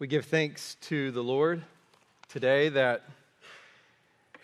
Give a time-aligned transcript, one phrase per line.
[0.00, 1.62] We give thanks to the Lord
[2.30, 3.02] today that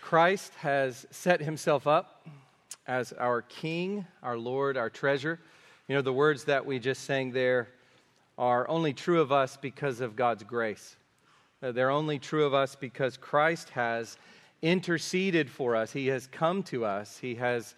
[0.02, 2.26] Christ has set himself up
[2.86, 5.40] as our King, our Lord, our treasure.
[5.88, 7.68] You know, the words that we just sang there
[8.36, 10.94] are only true of us because of God's grace.
[11.62, 14.18] Uh, they're only true of us because Christ has
[14.60, 15.90] interceded for us.
[15.90, 17.16] He has come to us.
[17.16, 17.76] He has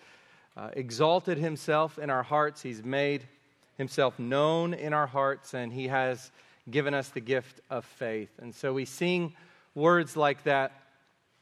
[0.57, 2.61] uh, exalted himself in our hearts.
[2.61, 3.29] He's made
[3.77, 6.33] himself known in our hearts, and he has
[6.71, 8.30] given us the gift of faith.
[8.41, 9.34] And so we sing
[9.74, 10.73] words like that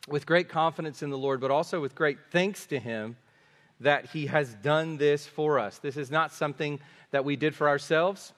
[0.09, 3.16] with great confidence in the Lord, but also with great thanks to Him
[3.80, 5.78] that He has done this for us.
[5.78, 6.78] This is not something
[7.10, 8.32] that we did for ourselves.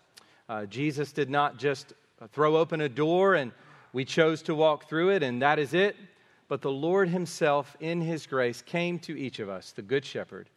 [0.48, 1.92] Uh, Jesus did not just
[2.32, 3.52] throw open a door and
[3.92, 5.96] we chose to walk through it, and that is it.
[6.48, 10.48] But the Lord Himself, in His grace, came to each of us, the Good Shepherd.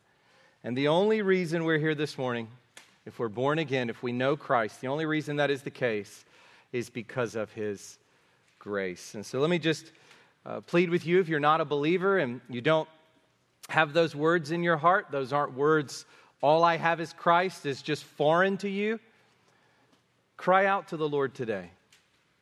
[0.64, 2.48] And the only reason we're here this morning
[3.12, 6.24] if we're born again, if we know Christ, the only reason that is the case
[6.72, 8.00] is because of his
[8.58, 9.16] grace.
[9.16, 9.92] And so let me just
[10.46, 12.88] uh, plead with you if you're not a believer and you don't
[13.68, 16.06] have those words in your heart, those aren't words,
[16.40, 18.98] all I have is Christ, is just foreign to you.
[20.38, 21.70] Cry out to the Lord today.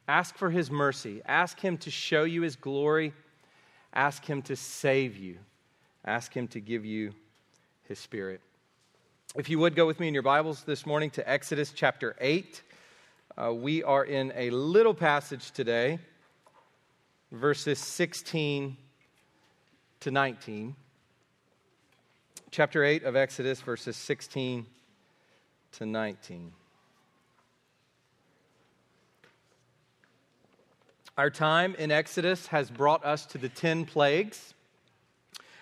[0.07, 1.23] Ask for his mercy.
[1.25, 3.11] Ask him to show you his glory.
[3.91, 5.39] Ask him to save you.
[6.05, 7.15] Ask him to give you
[7.87, 8.41] his spirit.
[9.35, 12.63] If you would go with me in your Bibles this morning to Exodus chapter 8,
[13.37, 15.99] uh, we are in a little passage today,
[17.31, 18.75] verses 16
[19.99, 20.75] to 19.
[22.49, 24.65] Chapter 8 of Exodus, verses 16
[25.73, 26.51] to 19.
[31.19, 34.55] Our time in Exodus has brought us to the 10 plagues.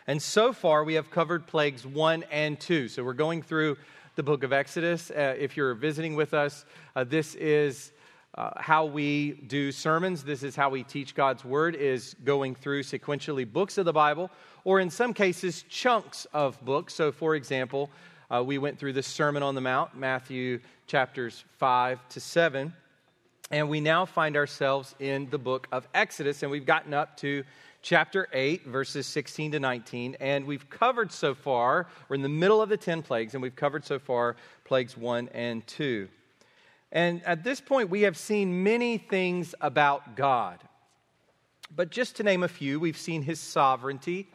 [0.09, 2.87] And so far, we have covered plagues one and two.
[2.87, 3.75] So we're going through
[4.15, 5.11] the book of Exodus.
[5.11, 6.63] Uh, if you're visiting with us,
[6.95, 7.91] uh, this is
[8.35, 10.23] uh, how we do sermons.
[10.23, 14.31] This is how we teach God's word is going through sequentially books of the Bible,
[14.63, 16.93] or in some cases, chunks of books.
[16.93, 17.89] So, for example,
[18.33, 22.73] uh, we went through the Sermon on the Mount, Matthew chapters 5 to 7.
[23.51, 27.43] And we now find ourselves in the book of Exodus, and we've gotten up to
[27.87, 30.17] chapter 8, verses 16 to 19.
[30.19, 33.55] And we've covered so far, we're in the middle of the 10 plagues, and we've
[33.55, 36.09] covered so far plagues 1 and 2.
[36.91, 40.59] And at this point, we have seen many things about God.
[41.73, 44.27] But just to name a few, we've seen his sovereignty,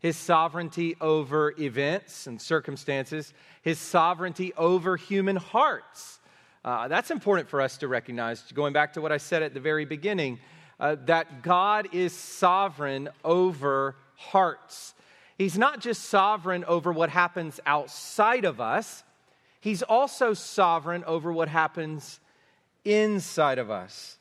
[0.00, 6.18] his sovereignty over events and circumstances, his sovereignty over human hearts.
[6.64, 8.42] Uh, that's important for us to recognize.
[8.50, 10.40] Going back to what I said at the very beginning,
[10.80, 14.94] uh, that God is sovereign over hearts.
[15.38, 19.04] He's not just sovereign over what happens outside of us,
[19.60, 22.18] He's also sovereign over what happens
[22.84, 24.16] inside of us.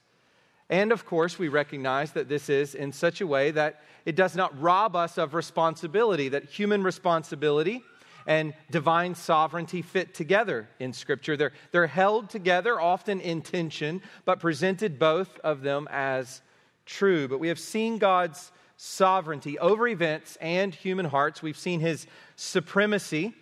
[0.70, 4.36] And of course, we recognize that this is in such a way that it does
[4.36, 7.82] not rob us of responsibility, that human responsibility
[8.28, 11.38] and divine sovereignty fit together in Scripture.
[11.38, 16.42] They're, they're held together, often in tension, but presented both of them as
[16.90, 17.28] true.
[17.28, 21.42] But we have seen God's sovereignty over events and human hearts.
[21.42, 23.34] We've seen his supremacy,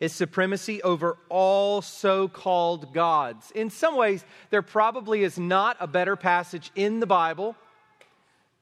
[0.00, 3.50] his supremacy over all so called gods.
[3.52, 7.56] In some ways, there probably is not a better passage in the Bible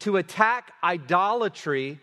[0.01, 2.01] to attack idolatry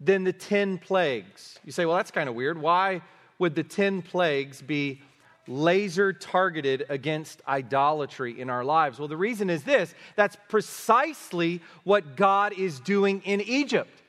[0.00, 1.58] than the 10 plagues.
[1.64, 2.58] You say, well, that's kind of weird.
[2.58, 3.02] Why
[3.38, 5.02] would the 10 plagues be
[5.46, 8.98] laser targeted against idolatry in our lives?
[8.98, 14.02] Well, the reason is this that's precisely what God is doing in Egypt.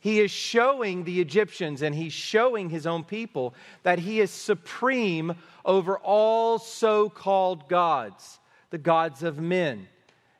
[0.00, 3.54] He is showing the Egyptians and he's showing his own people
[3.84, 8.40] that he is supreme over all so called gods,
[8.70, 9.86] the gods of men.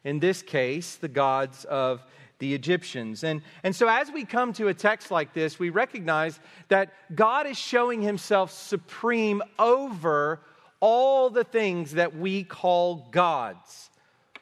[0.02, 2.04] In this case, the gods of
[2.42, 3.22] the Egyptians.
[3.22, 7.46] And, and so, as we come to a text like this, we recognize that God
[7.46, 10.40] is showing himself supreme over
[10.80, 13.90] all the things that we call gods.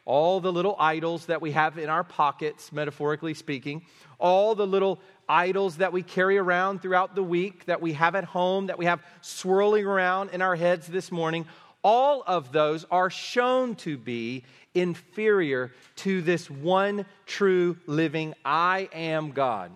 [0.03, 3.85] All the little idols that we have in our pockets, metaphorically speaking,
[4.17, 4.99] all the little
[5.29, 8.85] idols that we carry around throughout the week, that we have at home, that we
[8.85, 11.45] have swirling around in our heads this morning,
[11.83, 14.43] all of those are shown to be
[14.73, 19.71] inferior to this one true living I am God,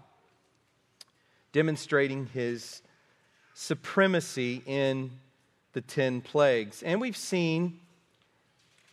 [1.51, 2.81] demonstrating his
[3.53, 5.11] supremacy in
[5.73, 6.83] the 10 plagues.
[6.83, 7.79] And we've seen,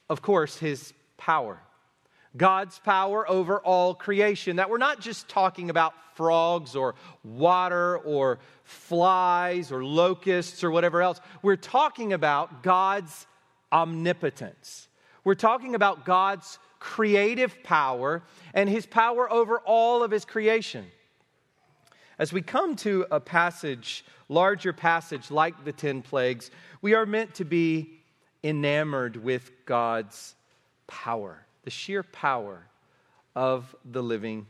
[0.09, 1.59] of course, his power.
[2.37, 4.57] God's power over all creation.
[4.57, 6.95] That we're not just talking about frogs or
[7.25, 11.21] water or flies or locusts or whatever else.
[11.43, 13.27] We're talking about God's
[13.73, 14.89] omnipotence.
[15.25, 18.23] We're talking about God's creative power
[18.55, 20.87] and his power over all of his creation.
[22.19, 26.51] As we come to a passage, larger passage like the 10 plagues,
[26.81, 28.01] we are meant to be
[28.45, 30.35] enamored with God's
[30.87, 32.67] power, the sheer power
[33.35, 34.47] of the living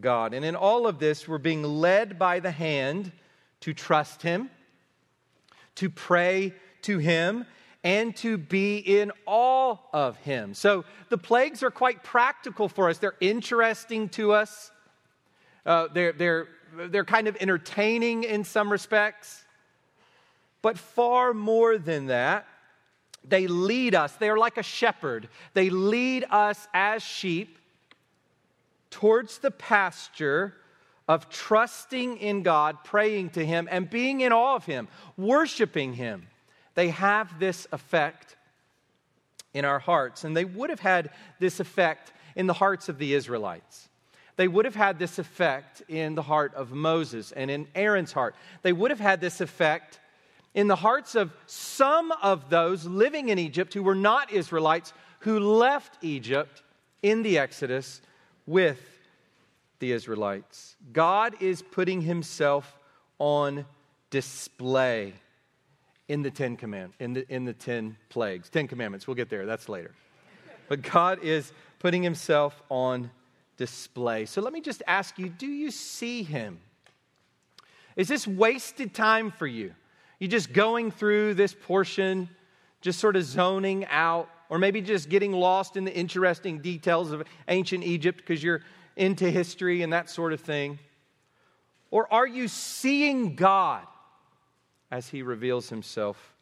[0.00, 0.34] God.
[0.34, 3.12] And in all of this, we're being led by the hand
[3.60, 4.50] to trust Him,
[5.76, 7.46] to pray to Him,
[7.84, 10.54] and to be in awe of Him.
[10.54, 14.70] So the plagues are quite practical for us, they're interesting to us,
[15.66, 16.48] uh, they're, they're,
[16.88, 19.44] they're kind of entertaining in some respects.
[20.62, 22.46] But far more than that,
[23.24, 24.12] they lead us.
[24.14, 25.28] They are like a shepherd.
[25.54, 27.58] They lead us as sheep
[28.90, 30.54] towards the pasture
[31.08, 36.26] of trusting in God, praying to Him, and being in awe of Him, worshiping Him.
[36.74, 38.36] They have this effect
[39.54, 43.14] in our hearts, and they would have had this effect in the hearts of the
[43.14, 43.88] Israelites.
[44.36, 48.34] They would have had this effect in the heart of Moses and in Aaron's heart.
[48.62, 50.00] They would have had this effect
[50.54, 55.40] in the hearts of some of those living in Egypt who were not Israelites, who
[55.40, 56.62] left Egypt
[57.02, 58.00] in the Exodus
[58.46, 58.80] with
[59.78, 60.76] the Israelites.
[60.92, 62.78] God is putting himself
[63.18, 63.64] on
[64.10, 65.14] display
[66.08, 68.50] in the Ten Command, in the, in the Ten Plagues.
[68.50, 69.92] Ten Commandments, we'll get there, that's later.
[70.68, 73.10] But God is putting himself on
[73.56, 74.26] display.
[74.26, 76.60] So let me just ask you do you see him?
[77.96, 79.74] Is this wasted time for you?
[80.22, 82.28] You just going through this portion,
[82.80, 87.24] just sort of zoning out, or maybe just getting lost in the interesting details of
[87.48, 88.60] ancient Egypt because you're
[88.94, 90.78] into history and that sort of thing?
[91.90, 93.84] Or are you seeing God
[94.92, 96.32] as He reveals Himself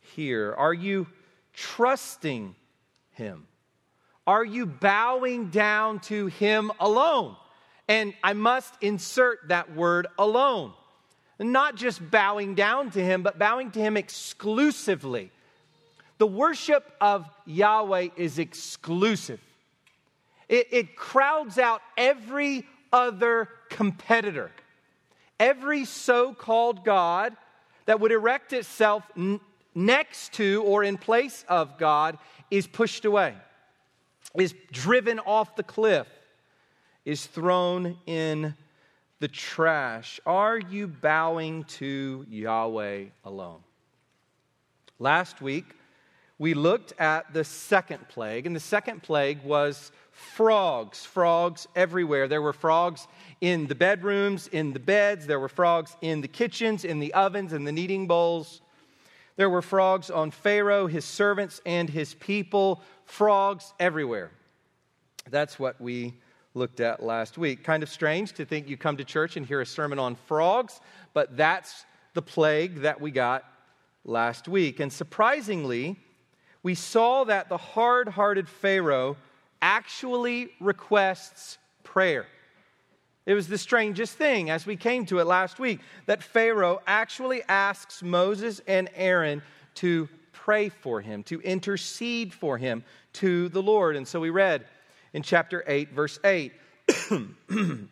[0.00, 0.52] here?
[0.58, 1.06] Are you
[1.52, 2.56] trusting
[3.12, 3.46] Him?
[4.26, 7.36] Are you bowing down to Him alone?
[7.86, 10.72] And I must insert that word alone.
[11.42, 15.30] Not just bowing down to Him, but bowing to Him exclusively.
[16.18, 19.40] The worship of Yahweh is exclusive,
[20.48, 24.50] it, it crowds out every other competitor.
[25.40, 27.36] Every so called God
[27.86, 29.40] that would erect itself n-
[29.74, 32.18] next to or in place of God
[32.50, 33.34] is pushed away,
[34.36, 36.06] is driven off the cliff,
[37.04, 38.54] is thrown in
[39.22, 40.18] the trash.
[40.26, 43.60] Are you bowing to Yahweh alone?
[44.98, 45.76] Last week,
[46.40, 51.04] we looked at the second plague, and the second plague was frogs.
[51.04, 52.26] Frogs everywhere.
[52.26, 53.06] There were frogs
[53.40, 57.52] in the bedrooms, in the beds, there were frogs in the kitchens, in the ovens,
[57.52, 58.60] in the kneading bowls.
[59.36, 62.82] There were frogs on Pharaoh, his servants, and his people.
[63.04, 64.32] Frogs everywhere.
[65.30, 66.14] That's what we
[66.54, 67.64] looked at last week.
[67.64, 70.80] Kind of strange to think you come to church and hear a sermon on frogs,
[71.14, 71.84] but that's
[72.14, 73.44] the plague that we got
[74.04, 74.80] last week.
[74.80, 75.96] And surprisingly,
[76.62, 79.16] we saw that the hard hearted Pharaoh
[79.60, 82.26] actually requests prayer.
[83.24, 87.42] It was the strangest thing as we came to it last week that Pharaoh actually
[87.48, 89.42] asks Moses and Aaron
[89.76, 92.82] to pray for him, to intercede for him
[93.14, 93.94] to the Lord.
[93.94, 94.64] And so we read
[95.12, 96.52] in chapter 8, verse 8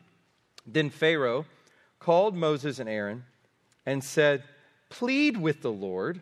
[0.66, 1.47] Then Pharaoh
[1.99, 3.25] called Moses and Aaron
[3.87, 4.42] and said,
[4.88, 6.21] Plead with the Lord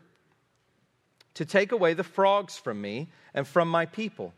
[1.34, 4.32] to take away the frogs from me and from my people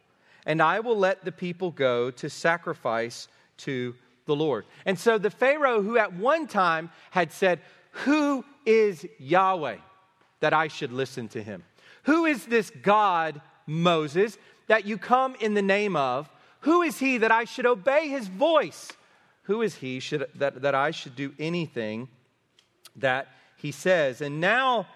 [0.46, 3.94] and I will let the people go to sacrifice to
[4.26, 4.64] the Lord.
[4.86, 7.60] And so the Pharaoh, who at one time had said,
[8.04, 9.76] Who is Yahweh
[10.40, 11.64] that I should listen to him?
[12.04, 16.30] Who is this God, Moses, that you come in the name of?
[16.60, 18.92] Who is he that I should obey his voice?
[19.44, 22.08] Who is he should, that, that I should do anything
[22.96, 24.20] that he says?
[24.20, 24.86] And now,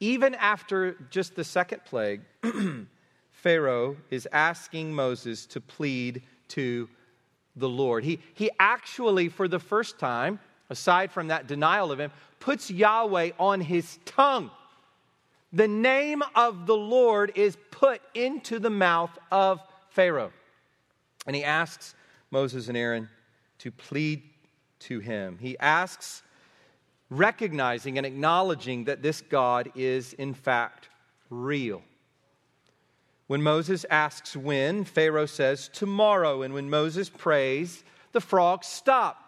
[0.00, 2.22] even after just the second plague,
[3.30, 6.88] Pharaoh is asking Moses to plead to
[7.56, 8.04] the Lord.
[8.04, 10.38] He, he actually, for the first time,
[10.70, 14.50] aside from that denial of him, puts Yahweh on his tongue.
[15.52, 19.60] The name of the Lord is put into the mouth of
[19.90, 20.32] Pharaoh.
[21.26, 21.94] And he asks
[22.30, 23.08] Moses and Aaron
[23.58, 24.22] to plead
[24.80, 25.38] to him.
[25.40, 26.22] He asks,
[27.10, 30.88] recognizing and acknowledging that this God is, in fact,
[31.28, 31.82] real.
[33.26, 36.42] When Moses asks when, Pharaoh says tomorrow.
[36.42, 39.18] And when Moses prays, the frogs stop.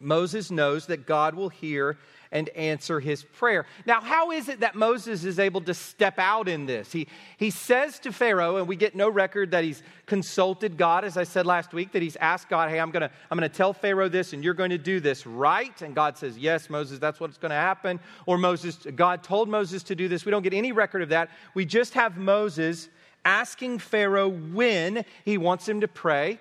[0.00, 1.98] Moses knows that God will hear
[2.30, 3.66] and answer his prayer.
[3.86, 6.92] Now, how is it that Moses is able to step out in this?
[6.92, 11.16] He, he says to Pharaoh, and we get no record that he's consulted God, as
[11.16, 13.56] I said last week, that he's asked God, hey, I'm going to I'm going to
[13.56, 15.80] tell Pharaoh this, and you're going to do this, right?
[15.82, 18.00] And God says, yes, Moses, that's what's going to happen.
[18.26, 20.24] Or Moses, God told Moses to do this.
[20.24, 21.30] We don't get any record of that.
[21.54, 22.88] We just have Moses
[23.24, 26.38] asking Pharaoh when he wants him to pray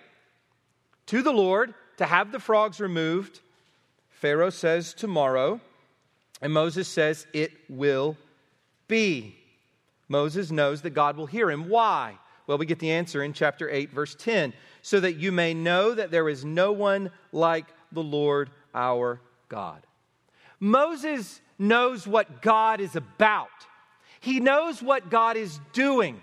[1.08, 3.42] to the Lord to have the frogs removed.
[4.10, 5.60] Pharaoh says, tomorrow.
[6.42, 8.18] And Moses says, It will
[8.88, 9.36] be.
[10.08, 11.70] Moses knows that God will hear him.
[11.70, 12.18] Why?
[12.46, 14.54] Well, we get the answer in chapter 8, verse 10.
[14.82, 19.86] So that you may know that there is no one like the Lord our God.
[20.60, 23.50] Moses knows what God is about,
[24.20, 26.22] he knows what God is doing.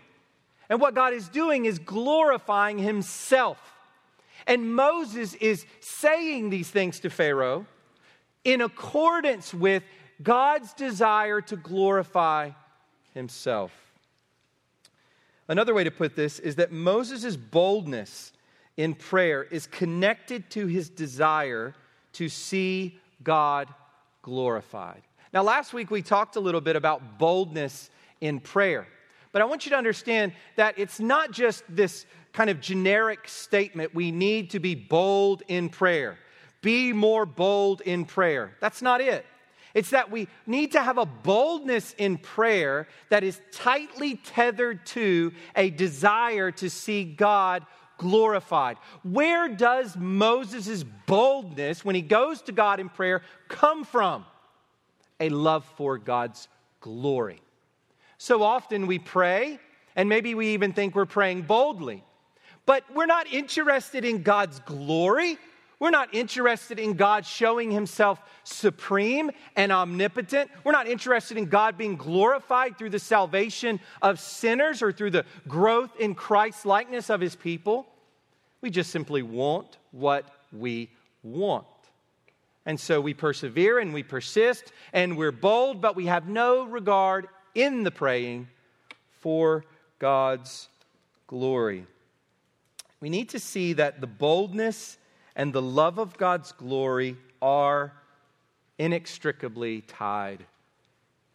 [0.70, 3.58] And what God is doing is glorifying himself.
[4.46, 7.66] And Moses is saying these things to Pharaoh
[8.44, 9.82] in accordance with
[10.22, 12.50] God's desire to glorify
[13.12, 13.72] himself.
[15.48, 18.32] Another way to put this is that Moses' boldness
[18.76, 21.74] in prayer is connected to his desire
[22.14, 23.68] to see God
[24.22, 25.02] glorified.
[25.32, 27.90] Now, last week we talked a little bit about boldness
[28.20, 28.86] in prayer,
[29.32, 33.94] but I want you to understand that it's not just this kind of generic statement
[33.94, 36.18] we need to be bold in prayer.
[36.62, 38.56] Be more bold in prayer.
[38.60, 39.26] That's not it.
[39.74, 45.32] It's that we need to have a boldness in prayer that is tightly tethered to
[45.56, 47.66] a desire to see God
[47.98, 48.76] glorified.
[49.02, 54.24] Where does Moses' boldness, when he goes to God in prayer, come from?
[55.20, 56.48] A love for God's
[56.80, 57.40] glory.
[58.18, 59.58] So often we pray,
[59.96, 62.04] and maybe we even think we're praying boldly,
[62.66, 65.38] but we're not interested in God's glory.
[65.78, 70.50] We're not interested in God showing himself supreme and omnipotent.
[70.62, 75.24] We're not interested in God being glorified through the salvation of sinners or through the
[75.48, 77.86] growth in Christ's likeness of his people.
[78.60, 80.90] We just simply want what we
[81.22, 81.66] want.
[82.66, 87.28] And so we persevere and we persist and we're bold, but we have no regard
[87.54, 88.48] in the praying
[89.20, 89.64] for
[89.98, 90.68] God's
[91.26, 91.86] glory.
[93.00, 94.96] We need to see that the boldness
[95.36, 97.92] and the love of God's glory are
[98.78, 100.44] inextricably tied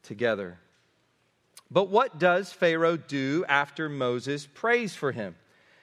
[0.04, 0.58] together.
[1.72, 5.36] But what does Pharaoh do after Moses prays for him?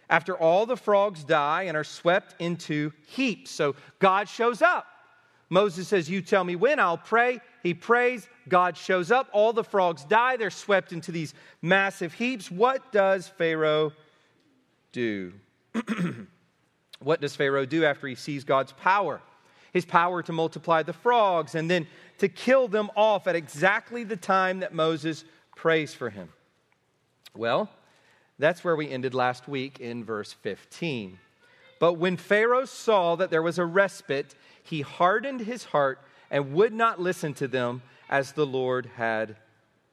[0.08, 3.50] After all the frogs die and are swept into heaps.
[3.50, 4.86] So God shows up.
[5.48, 7.40] Moses says, You tell me when, I'll pray.
[7.62, 8.28] He prays.
[8.48, 9.28] God shows up.
[9.32, 10.36] All the frogs die.
[10.36, 12.50] They're swept into these massive heaps.
[12.50, 13.92] What does Pharaoh
[14.92, 15.32] do?
[17.00, 19.20] What does Pharaoh do after he sees God's power?
[19.72, 21.86] His power to multiply the frogs and then
[22.18, 25.24] to kill them off at exactly the time that Moses
[25.54, 26.30] prays for him.
[27.34, 27.68] Well,
[28.38, 31.18] that's where we ended last week in verse 15.
[31.78, 36.00] But when Pharaoh saw that there was a respite, he hardened his heart
[36.30, 39.36] and would not listen to them as the Lord had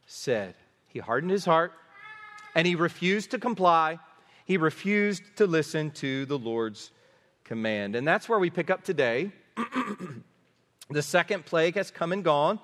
[0.05, 0.55] said.
[0.87, 1.73] He hardened his heart
[2.55, 3.99] and he refused to comply
[4.45, 6.91] he refused to listen to the Lord's
[7.43, 7.95] command.
[7.95, 9.31] And that's where we pick up today.
[10.89, 12.59] the second plague has come and gone,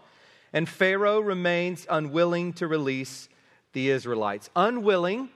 [0.52, 3.30] and Pharaoh remains unwilling to release
[3.74, 4.50] the Israelites.
[4.56, 5.30] Unwilling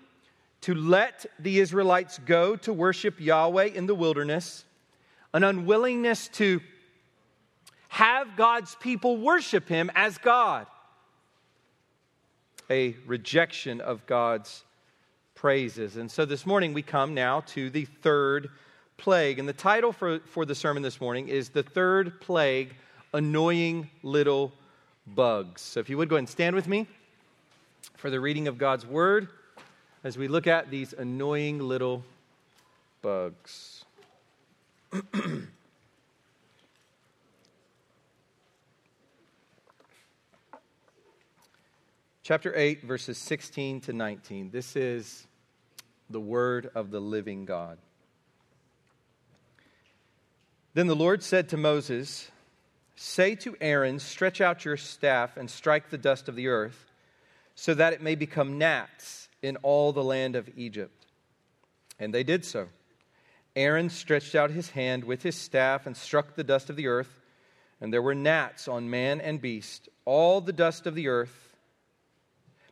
[0.62, 4.66] to let the Israelites go to worship Yahweh in the wilderness,
[5.34, 6.62] an unwillingness to
[7.90, 10.66] have God's people worship him as God,
[12.70, 14.64] a rejection of God's
[15.44, 15.98] praises.
[15.98, 18.50] And so this morning we come now to the third
[18.96, 19.40] plague.
[19.40, 22.74] And the title for, for the sermon this morning is The Third Plague
[23.14, 24.54] Annoying Little
[25.06, 25.62] Bugs.
[25.62, 26.88] So if you would go and stand with me
[27.98, 29.28] for the reading of God's Word
[30.06, 32.06] as we look at these annoying little
[33.02, 33.84] bugs.
[42.24, 44.50] Chapter 8, verses 16 to 19.
[44.50, 45.28] This is
[46.14, 47.78] the word of the living God.
[50.74, 52.32] Then the Lord said to Moses,
[52.96, 56.92] Say to Aaron, Stretch out your staff and strike the dust of the earth,
[57.56, 61.06] so that it may become gnats in all the land of Egypt.
[62.00, 62.70] And they did so.
[63.56, 67.20] Aaron stretched out his hand with his staff and struck the dust of the earth,
[67.80, 69.90] and there were gnats on man and beast.
[70.06, 71.56] All the dust of the earth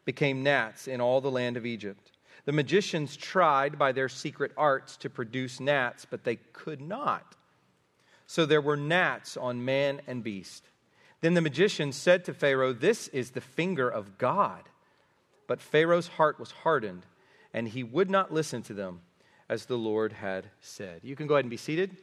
[0.06, 2.11] became gnats in all the land of Egypt.
[2.46, 7.36] The magicians tried by their secret arts to produce gnats, but they could not.
[8.26, 10.64] So there were gnats on man and beast.
[11.22, 14.64] Then the magician said to Pharaoh, This is the finger of God.
[15.48, 17.06] But Pharaoh's heart was hardened,
[17.54, 19.02] and he would not listen to them
[19.50, 21.02] as the Lord had said.
[21.04, 21.98] You can go ahead and be seated.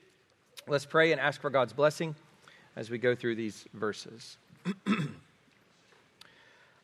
[0.67, 2.15] Let's pray and ask for God's blessing
[2.77, 4.37] as we go through these verses.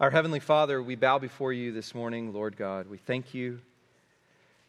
[0.00, 2.88] Our Heavenly Father, we bow before you this morning, Lord God.
[2.88, 3.60] We thank you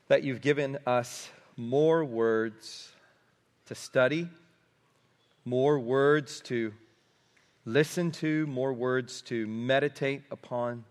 [0.07, 2.91] that you've given us more words
[3.65, 4.29] to study
[5.45, 6.73] more words to
[7.65, 10.83] listen to, more words to meditate upon.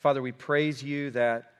[0.00, 1.52] Father, we praise you that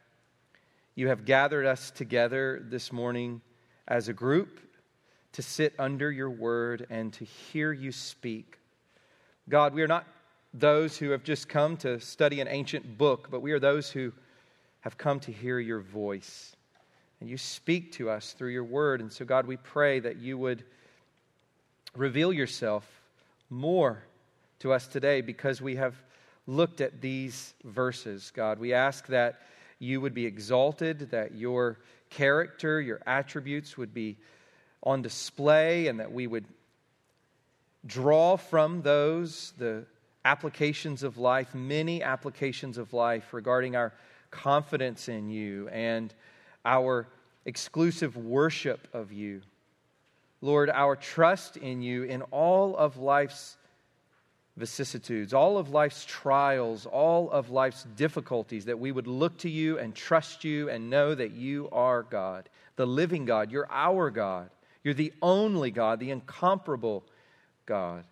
[0.97, 3.41] you have gathered us together this morning
[3.87, 4.61] as a group
[5.33, 8.59] to sit under your word and to hear you speak.
[9.49, 10.07] God, we are not
[10.55, 14.13] those who have just come to study an ancient book, but we are those who
[14.81, 16.55] have come to hear your voice.
[17.21, 19.01] And you speak to us through your word.
[19.01, 20.65] And so, God, we pray that you would
[21.95, 22.85] reveal yourself
[23.49, 24.03] more
[24.59, 25.95] to us today because we have
[26.47, 28.59] looked at these verses, God.
[28.59, 29.41] We ask that
[29.79, 31.79] you would be exalted, that your
[32.11, 34.17] character, your attributes would be
[34.83, 36.45] on display, and that we would
[37.87, 39.85] draw from those the
[40.25, 43.93] applications of life, many applications of life regarding our
[44.31, 46.15] confidence in you and
[46.65, 47.09] our
[47.45, 49.43] exclusive worship of you.
[50.41, 53.57] Lord, our trust in you in all of life's
[54.57, 59.79] vicissitudes, all of life's trials, all of life's difficulties, that we would look to you
[59.79, 63.51] and trust you and know that you are God, the living God.
[63.51, 64.51] You're our God.
[64.85, 67.05] You're the only God, the incomparable
[67.67, 68.05] God.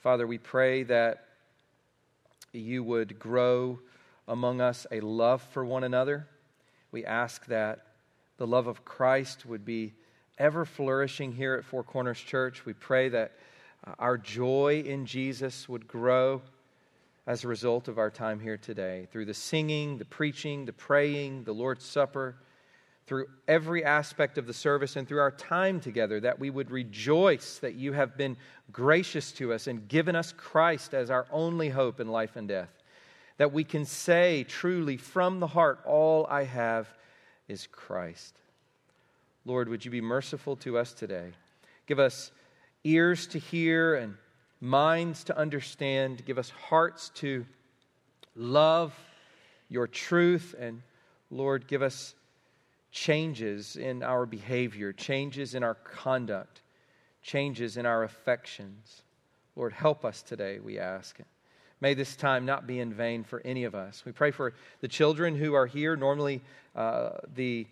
[0.00, 1.26] Father, we pray that
[2.54, 3.80] you would grow
[4.26, 6.26] among us a love for one another.
[6.90, 7.84] We ask that
[8.38, 9.92] the love of Christ would be
[10.38, 12.64] ever flourishing here at Four Corners Church.
[12.64, 13.32] We pray that
[13.86, 16.40] uh, our joy in Jesus would grow
[17.26, 21.44] as a result of our time here today through the singing, the preaching, the praying,
[21.44, 22.36] the Lord's Supper,
[23.10, 27.58] through every aspect of the service and through our time together, that we would rejoice
[27.58, 28.36] that you have been
[28.70, 32.68] gracious to us and given us Christ as our only hope in life and death.
[33.38, 36.86] That we can say truly from the heart, All I have
[37.48, 38.32] is Christ.
[39.44, 41.32] Lord, would you be merciful to us today?
[41.88, 42.30] Give us
[42.84, 44.14] ears to hear and
[44.60, 46.24] minds to understand.
[46.24, 47.44] Give us hearts to
[48.36, 48.96] love
[49.68, 50.54] your truth.
[50.60, 50.82] And
[51.32, 52.14] Lord, give us
[52.90, 56.62] changes in our behavior, changes in our conduct,
[57.22, 59.02] changes in our affections.
[59.56, 61.18] Lord, help us today, we ask.
[61.80, 64.04] May this time not be in vain for any of us.
[64.04, 65.96] We pray for the children who are here.
[65.96, 66.42] Normally,
[66.76, 67.66] uh, the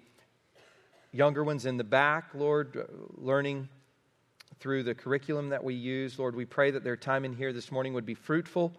[1.12, 3.68] younger ones in the back, Lord, learning
[4.60, 6.18] through the curriculum that we use.
[6.18, 8.72] Lord, we pray that their time in here this morning would be fruitful,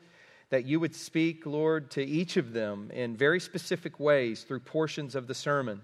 [0.50, 5.16] that you would speak, Lord, to each of them in very specific ways through portions
[5.16, 5.82] of the sermon,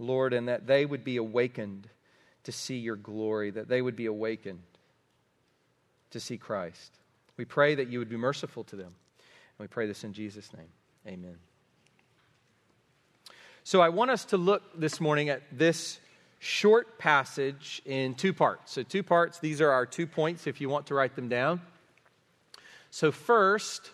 [0.00, 1.88] Lord, and that they would be awakened
[2.44, 4.62] to see your glory, that they would be awakened
[6.10, 6.92] to see Christ.
[7.36, 8.86] We pray that you would be merciful to them.
[8.86, 10.68] And we pray this in Jesus' name.
[11.06, 11.36] Amen.
[13.62, 16.00] So I want us to look this morning at this
[16.38, 18.72] short passage in two parts.
[18.72, 21.60] So, two parts, these are our two points if you want to write them down.
[22.90, 23.92] So, first,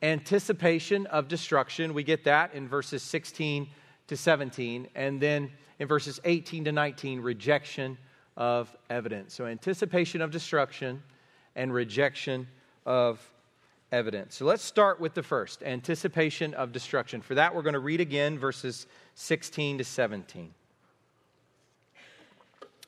[0.00, 1.92] anticipation of destruction.
[1.92, 3.68] We get that in verses 16
[4.08, 4.88] to 17.
[4.94, 7.96] And then in verses 18 to 19, rejection
[8.36, 9.34] of evidence.
[9.34, 11.02] So, anticipation of destruction
[11.56, 12.46] and rejection
[12.86, 13.20] of
[13.90, 14.36] evidence.
[14.36, 17.20] So, let's start with the first anticipation of destruction.
[17.20, 20.54] For that, we're going to read again verses 16 to 17.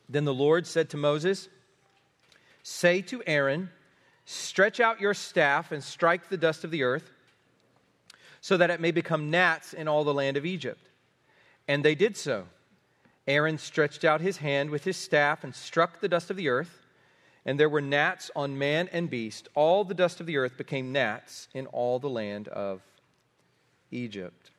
[0.08, 1.48] Then the Lord said to Moses,
[2.62, 3.70] Say to Aaron,
[4.24, 7.10] Stretch out your staff and strike the dust of the earth,
[8.40, 10.89] so that it may become gnats in all the land of Egypt.
[11.70, 12.48] And they did so.
[13.28, 16.84] Aaron stretched out his hand with his staff and struck the dust of the earth,
[17.46, 19.48] and there were gnats on man and beast.
[19.54, 22.82] All the dust of the earth became gnats in all the land of
[23.92, 24.50] Egypt.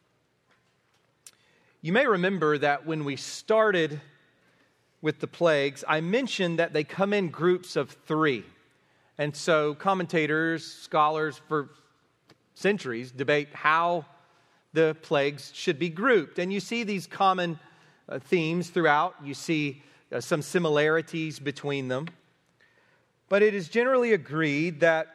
[1.81, 3.99] You may remember that when we started
[5.01, 8.45] with the plagues, I mentioned that they come in groups of three.
[9.17, 11.71] And so commentators, scholars for
[12.53, 14.05] centuries debate how
[14.73, 16.39] the plagues should be grouped.
[16.39, 17.59] And you see these common
[18.07, 19.81] uh, themes throughout, you see
[20.11, 22.07] uh, some similarities between them.
[23.29, 25.07] But it is generally agreed that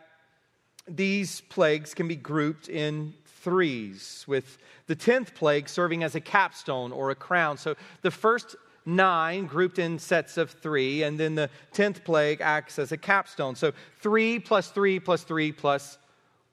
[0.89, 6.93] these plagues can be grouped in threes, with the tenth plague serving as a capstone
[6.93, 7.59] or a crown.
[7.59, 12.79] So the first nine grouped in sets of three, and then the tenth plague acts
[12.79, 13.55] as a capstone.
[13.55, 15.99] So three plus three plus three plus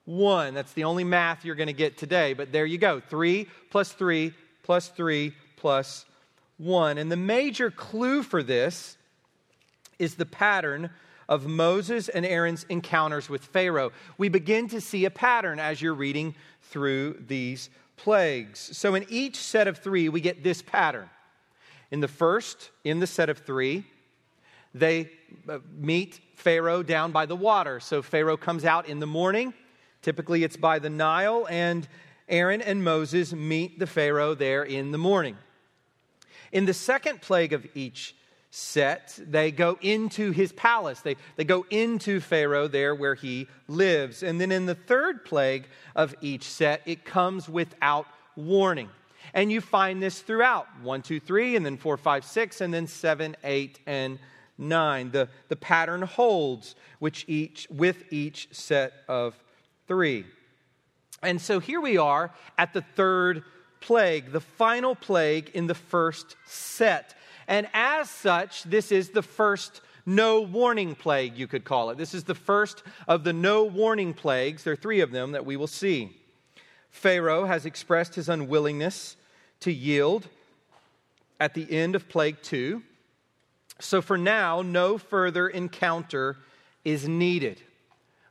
[0.04, 0.54] one.
[0.54, 3.00] That's the only math you're going to get today, but there you go.
[3.00, 6.04] Three plus three plus three plus
[6.58, 6.98] one.
[6.98, 8.96] And the major clue for this
[9.98, 10.90] is the pattern
[11.28, 13.92] of Moses and Aaron's encounters with Pharaoh.
[14.18, 18.76] We begin to see a pattern as you're reading through these plagues.
[18.76, 21.08] So in each set of three, we get this pattern.
[21.90, 23.84] In the first, in the set of three,
[24.74, 25.10] they
[25.48, 27.80] uh, meet Pharaoh down by the water.
[27.80, 29.54] So Pharaoh comes out in the morning.
[30.04, 31.88] Typically, it's by the Nile, and
[32.28, 35.38] Aaron and Moses meet the Pharaoh there in the morning.
[36.52, 38.14] In the second plague of each
[38.50, 41.00] set, they go into his palace.
[41.00, 44.22] They, they go into Pharaoh there where he lives.
[44.22, 48.90] And then in the third plague of each set, it comes without warning.
[49.32, 52.86] And you find this throughout 1, 2, 3, and then 4, 5, 6, and then
[52.86, 54.18] 7, 8, and
[54.58, 55.10] 9.
[55.12, 59.34] The, the pattern holds which each, with each set of
[59.86, 60.24] three.
[61.22, 63.44] And so here we are at the third
[63.80, 67.14] plague, the final plague in the first set.
[67.46, 71.96] And as such, this is the first no warning plague, you could call it.
[71.96, 74.62] This is the first of the no warning plagues.
[74.62, 76.16] There are three of them that we will see.
[76.90, 79.16] Pharaoh has expressed his unwillingness
[79.60, 80.28] to yield
[81.40, 82.82] at the end of plague two.
[83.80, 86.36] So for now, no further encounter
[86.84, 87.62] is needed.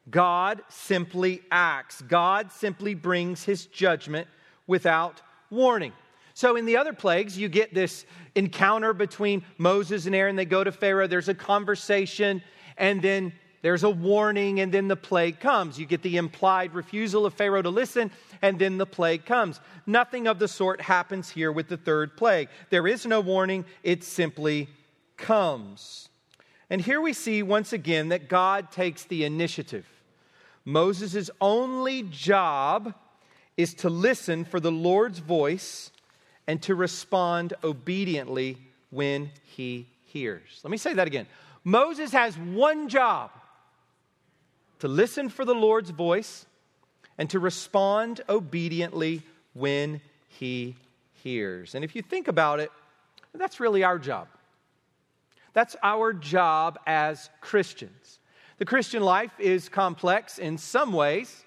[0.09, 4.27] God simply acts, God simply brings his judgment
[4.67, 5.93] without warning.
[6.33, 10.35] So, in the other plagues, you get this encounter between Moses and Aaron.
[10.35, 12.41] They go to Pharaoh, there's a conversation,
[12.77, 15.79] and then there's a warning, and then the plague comes.
[15.79, 18.11] You get the implied refusal of Pharaoh to listen,
[18.41, 19.61] and then the plague comes.
[19.85, 22.49] Nothing of the sort happens here with the third plague.
[22.71, 24.67] There is no warning, it simply
[25.15, 26.09] comes.
[26.69, 29.85] And here we see once again that God takes the initiative.
[30.65, 32.93] Moses' only job
[33.57, 35.91] is to listen for the Lord's voice
[36.47, 38.57] and to respond obediently
[38.89, 40.61] when he hears.
[40.63, 41.27] Let me say that again.
[41.63, 43.31] Moses has one job
[44.79, 46.45] to listen for the Lord's voice
[47.17, 49.21] and to respond obediently
[49.53, 50.75] when he
[51.23, 51.75] hears.
[51.75, 52.71] And if you think about it,
[53.33, 54.27] that's really our job.
[55.53, 58.19] That's our job as Christians.
[58.63, 61.43] The Christian life is complex in some ways,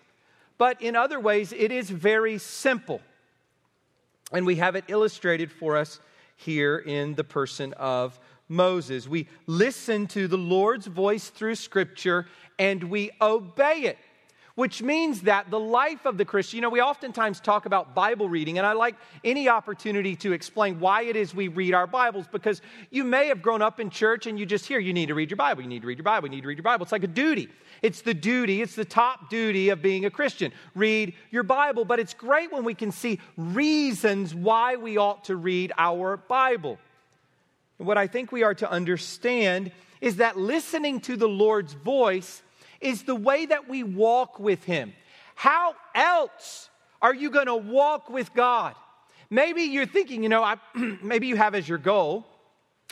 [0.59, 3.01] but in other ways, it is very simple.
[4.33, 5.99] And we have it illustrated for us
[6.37, 9.09] here in the person of Moses.
[9.09, 12.27] We listen to the Lord's voice through Scripture
[12.59, 13.97] and we obey it,
[14.57, 18.29] which means that the life of the Christian, you know, we oftentimes talk about Bible
[18.29, 22.27] reading, and I like any opportunity to explain why it is we read our Bibles
[22.27, 25.15] because you may have grown up in church and you just hear you need to
[25.15, 26.85] read your Bible, you need to read your Bible, you need to read your Bible.
[26.85, 27.51] It's like a duty.
[27.83, 30.53] It's the duty, it's the top duty of being a Christian.
[30.75, 31.85] Read your Bible.
[31.85, 36.79] But it's great when we can see reasons why we ought to read our Bible.
[37.77, 42.43] what I think we are to understand is that listening to the Lord's voice
[42.87, 44.93] is the way that we walk with Him.
[45.35, 46.71] How else
[47.03, 48.75] are you going to walk with God?
[49.29, 50.57] Maybe you're thinking, you know, I,
[51.03, 52.25] maybe you have as your goal,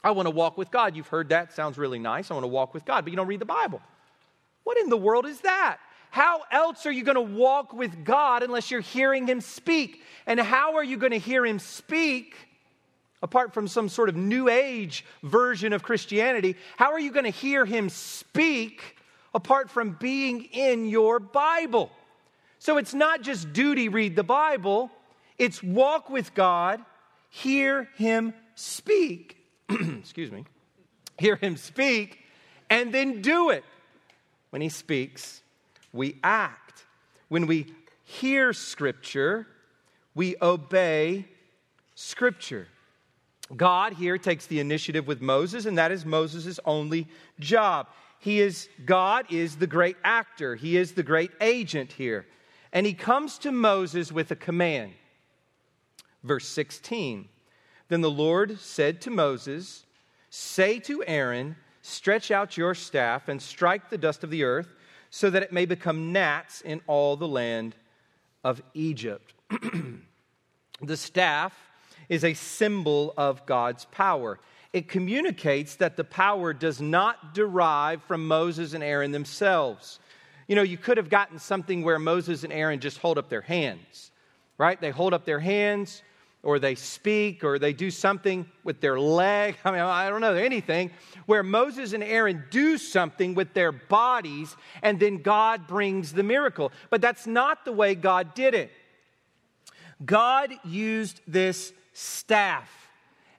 [0.03, 0.97] I want to walk with God.
[0.97, 2.31] You've heard that, sounds really nice.
[2.31, 3.81] I want to walk with God, but you don't read the Bible.
[4.65, 5.79] What in the world is that?
[6.11, 10.03] How else are you going to walk with God unless you're hearing Him speak?
[10.27, 12.35] And how are you going to hear Him speak,
[13.23, 16.57] apart from some sort of new age version of Christianity?
[16.77, 18.97] How are you going to hear Him speak
[19.35, 21.91] apart from being in your Bible?
[22.59, 24.91] So it's not just duty, read the Bible,
[25.39, 26.81] it's walk with God,
[27.29, 29.37] hear Him speak.
[29.69, 30.45] Excuse me.
[31.19, 32.21] Hear Him speak,
[32.71, 33.65] and then do it
[34.55, 35.43] when he speaks,
[35.93, 36.85] we act.
[37.27, 39.49] When we hear Scripture,
[40.15, 41.27] we obey
[41.97, 42.69] Scripture.
[43.57, 47.09] God here takes the initiative with Moses, and that is Moses' only
[47.41, 47.89] job.
[48.25, 52.25] He is, God is the great actor, He is the great agent here.
[52.73, 54.95] And He comes to Moses with a command.
[56.23, 57.29] Verse 16
[57.89, 59.85] Then the Lord said to Moses,
[60.31, 64.75] Say to Aaron, Stretch out your staff and strike the dust of the earth,
[65.11, 67.77] so that it may become gnats in all the land
[68.43, 69.35] of Egypt.
[70.81, 71.53] the staff
[72.09, 74.41] is a symbol of God's power.
[74.75, 80.01] It communicates that the power does not derive from Moses and Aaron themselves.
[80.49, 83.41] You know, you could have gotten something where Moses and Aaron just hold up their
[83.41, 84.11] hands,
[84.59, 84.81] right?
[84.81, 86.03] They hold up their hands
[86.43, 89.57] or they speak or they do something with their leg.
[89.65, 90.91] I mean, I don't know, anything
[91.27, 96.73] where Moses and Aaron do something with their bodies and then God brings the miracle.
[96.91, 98.73] But that's not the way God did it.
[100.05, 102.84] God used this staff.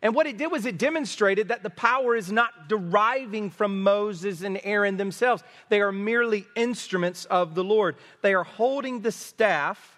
[0.05, 4.43] And what it did was it demonstrated that the power is not deriving from Moses
[4.43, 5.41] and Aaron themselves.
[5.69, 7.95] They are merely instruments of the Lord.
[8.21, 9.97] They are holding the staff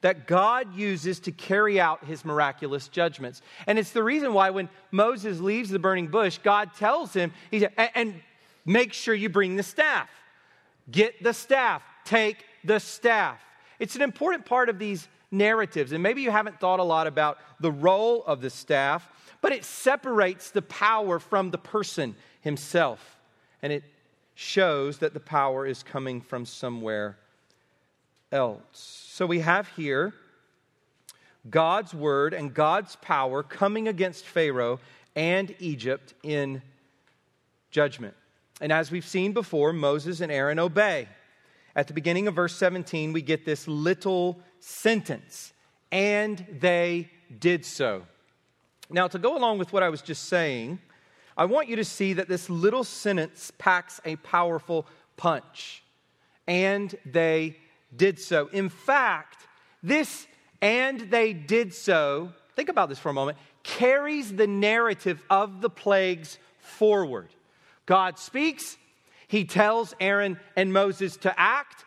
[0.00, 3.40] that God uses to carry out his miraculous judgments.
[3.68, 7.60] And it's the reason why when Moses leaves the burning bush, God tells him, he
[7.60, 8.20] said, and
[8.64, 10.10] make sure you bring the staff.
[10.90, 11.84] Get the staff.
[12.04, 13.40] Take the staff.
[13.78, 15.92] It's an important part of these narratives.
[15.92, 19.08] And maybe you haven't thought a lot about the role of the staff,
[19.40, 23.18] but it separates the power from the person himself.
[23.62, 23.84] And it
[24.34, 27.16] shows that the power is coming from somewhere
[28.30, 28.62] else.
[29.10, 30.12] So we have here
[31.48, 34.80] God's word and God's power coming against Pharaoh
[35.14, 36.60] and Egypt in
[37.70, 38.14] judgment.
[38.60, 41.08] And as we've seen before, Moses and Aaron obey.
[41.74, 45.52] At the beginning of verse 17, we get this little sentence,
[45.92, 48.02] and they did so.
[48.88, 50.78] Now, to go along with what I was just saying,
[51.36, 55.82] I want you to see that this little sentence packs a powerful punch.
[56.46, 57.56] And they
[57.94, 58.48] did so.
[58.52, 59.46] In fact,
[59.82, 60.26] this
[60.62, 65.70] and they did so, think about this for a moment, carries the narrative of the
[65.70, 67.28] plagues forward.
[67.84, 68.76] God speaks,
[69.28, 71.84] he tells Aaron and Moses to act,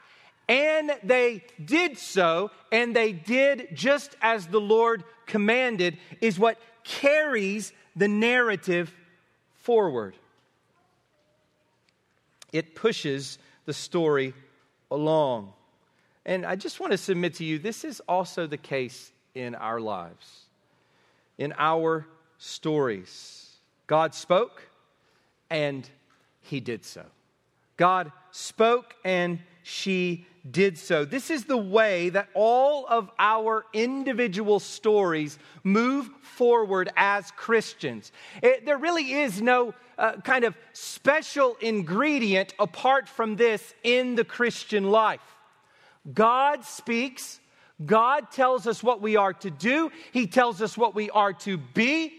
[0.47, 6.57] and they did so, and they did just as the Lord commanded, is what
[6.89, 8.91] carries the narrative
[9.53, 10.15] forward.
[12.51, 14.33] It pushes the story
[14.89, 15.53] along.
[16.25, 19.79] And I just want to submit to you this is also the case in our
[19.79, 20.45] lives,
[21.37, 22.07] in our
[22.39, 23.51] stories.
[23.85, 24.63] God spoke
[25.51, 25.87] and
[26.41, 27.05] he did so.
[27.77, 31.05] God spoke and she did so.
[31.05, 38.11] This is the way that all of our individual stories move forward as Christians.
[38.41, 44.23] It, there really is no uh, kind of special ingredient apart from this in the
[44.23, 45.21] Christian life.
[46.13, 47.39] God speaks.
[47.85, 49.91] God tells us what we are to do.
[50.11, 52.13] He tells us what we are to be.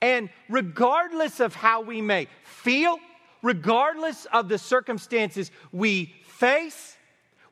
[0.00, 2.98] And regardless of how we may feel,
[3.42, 6.96] regardless of the circumstances we face,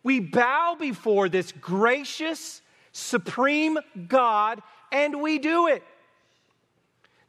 [0.06, 5.82] we bow before this gracious, supreme God and we do it.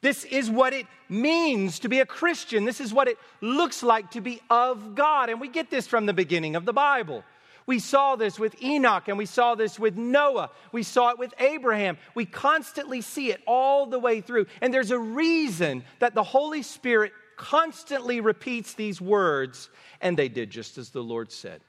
[0.02, 2.66] This is what it means to be a Christian.
[2.66, 5.32] This is what it looks like to be of God.
[5.32, 7.24] And we get this from the beginning of the Bible.
[7.66, 10.52] We saw this with Enoch and we saw this with Noah.
[10.72, 11.98] We saw it with Abraham.
[12.14, 14.46] We constantly see it all the way through.
[14.62, 20.52] And there's a reason that the Holy Spirit constantly repeats these words, and they did
[20.52, 21.62] just as the Lord said.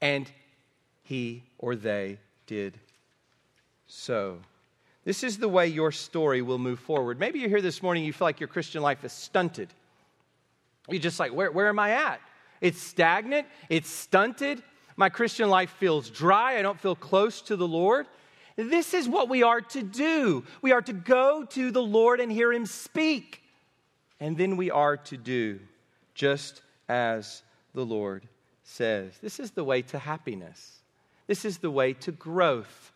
[0.00, 0.30] And
[1.02, 2.78] he or they did
[3.86, 4.38] so.
[5.04, 7.20] This is the way your story will move forward.
[7.20, 9.68] Maybe you're here this morning, you feel like your Christian life is stunted.
[10.88, 12.20] You're just like, where, where am I at?
[12.60, 14.62] It's stagnant, it's stunted,
[14.96, 16.58] my Christian life feels dry.
[16.58, 18.06] I don't feel close to the Lord.
[18.56, 20.44] This is what we are to do.
[20.62, 23.42] We are to go to the Lord and hear Him speak.
[24.20, 25.58] And then we are to do
[26.14, 27.42] just as
[27.74, 28.28] the Lord
[28.64, 29.16] says.
[29.22, 30.80] This is the way to happiness.
[31.26, 32.92] This is the way to growth.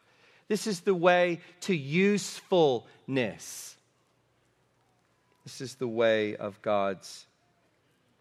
[0.49, 3.77] This is the way to usefulness.
[5.45, 7.27] This is the way of God's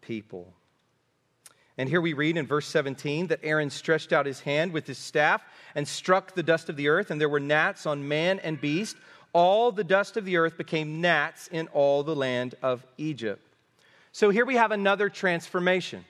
[0.00, 0.52] people.
[1.76, 4.98] And here we read in verse 17 that Aaron stretched out his hand with his
[4.98, 5.42] staff
[5.74, 8.96] and struck the dust of the earth, and there were gnats on man and beast.
[9.32, 13.42] All the dust of the earth became gnats in all the land of Egypt.
[14.10, 16.04] So here we have another transformation.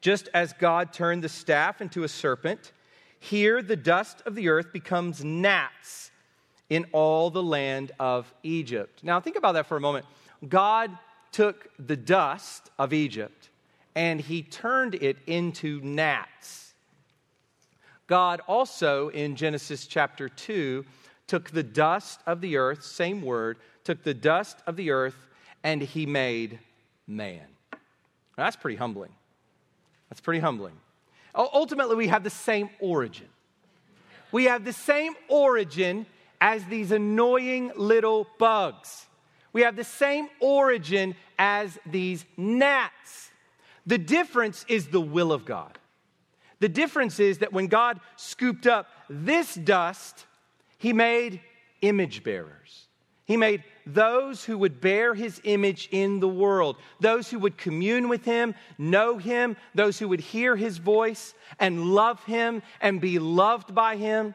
[0.00, 2.72] Just as God turned the staff into a serpent,
[3.18, 6.10] here the dust of the earth becomes gnats
[6.70, 9.04] in all the land of Egypt.
[9.04, 10.06] Now, think about that for a moment.
[10.48, 10.90] God
[11.32, 13.50] took the dust of Egypt
[13.94, 16.74] and he turned it into gnats.
[18.06, 20.84] God also, in Genesis chapter 2,
[21.26, 25.28] took the dust of the earth, same word, took the dust of the earth,
[25.62, 26.58] and he made
[27.06, 27.46] man.
[27.72, 29.12] Now, that's pretty humbling.
[30.10, 30.74] That's pretty humbling.
[31.34, 33.28] Ultimately, we have the same origin.
[34.32, 36.06] We have the same origin
[36.40, 39.06] as these annoying little bugs.
[39.52, 43.30] We have the same origin as these gnats.
[43.86, 45.78] The difference is the will of God.
[46.60, 50.26] The difference is that when God scooped up this dust,
[50.78, 51.40] he made
[51.80, 52.86] image bearers.
[53.24, 58.08] He made those who would bear his image in the world, those who would commune
[58.08, 63.18] with him, know him, those who would hear his voice and love him and be
[63.18, 64.34] loved by him.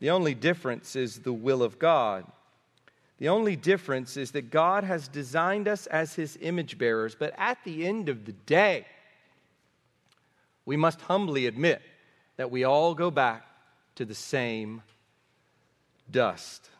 [0.00, 2.26] The only difference is the will of God.
[3.18, 7.58] The only difference is that God has designed us as his image bearers, but at
[7.64, 8.86] the end of the day,
[10.66, 11.80] we must humbly admit
[12.36, 13.46] that we all go back
[13.94, 14.82] to the same
[16.10, 16.70] dust.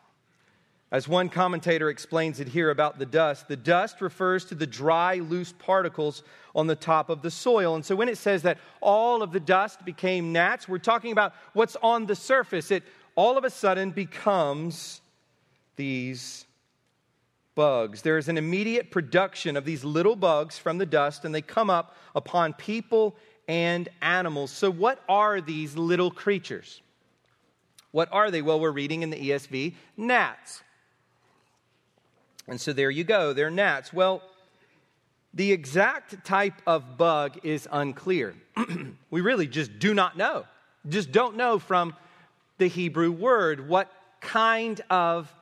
[0.91, 5.15] As one commentator explains it here about the dust, the dust refers to the dry,
[5.15, 7.75] loose particles on the top of the soil.
[7.75, 11.33] And so when it says that all of the dust became gnats, we're talking about
[11.53, 12.71] what's on the surface.
[12.71, 12.83] It
[13.15, 15.01] all of a sudden becomes
[15.75, 16.45] these
[17.55, 18.01] bugs.
[18.01, 21.69] There is an immediate production of these little bugs from the dust, and they come
[21.69, 23.15] up upon people
[23.47, 24.51] and animals.
[24.51, 26.81] So, what are these little creatures?
[27.95, 28.41] What are they?
[28.41, 30.61] Well, we're reading in the ESV gnats.
[32.45, 33.93] And so there you go, they're gnats.
[33.93, 34.21] Well,
[35.33, 38.35] the exact type of bug is unclear.
[39.11, 40.43] we really just do not know.
[40.89, 41.95] Just don't know from
[42.57, 45.33] the Hebrew word what kind of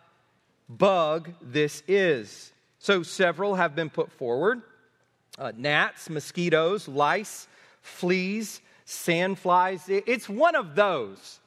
[0.70, 2.52] bug this is.
[2.78, 4.62] So several have been put forward
[5.40, 7.48] uh, gnats, mosquitoes, lice,
[7.82, 10.04] fleas, sandflies.
[10.06, 11.40] It's one of those.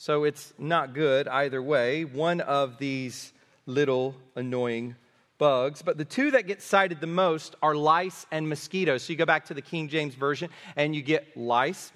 [0.00, 2.06] So it's not good either way.
[2.06, 3.34] One of these
[3.66, 4.96] little annoying
[5.36, 5.82] bugs.
[5.82, 9.02] But the two that get cited the most are lice and mosquitoes.
[9.02, 11.92] So you go back to the King James Version and you get lice.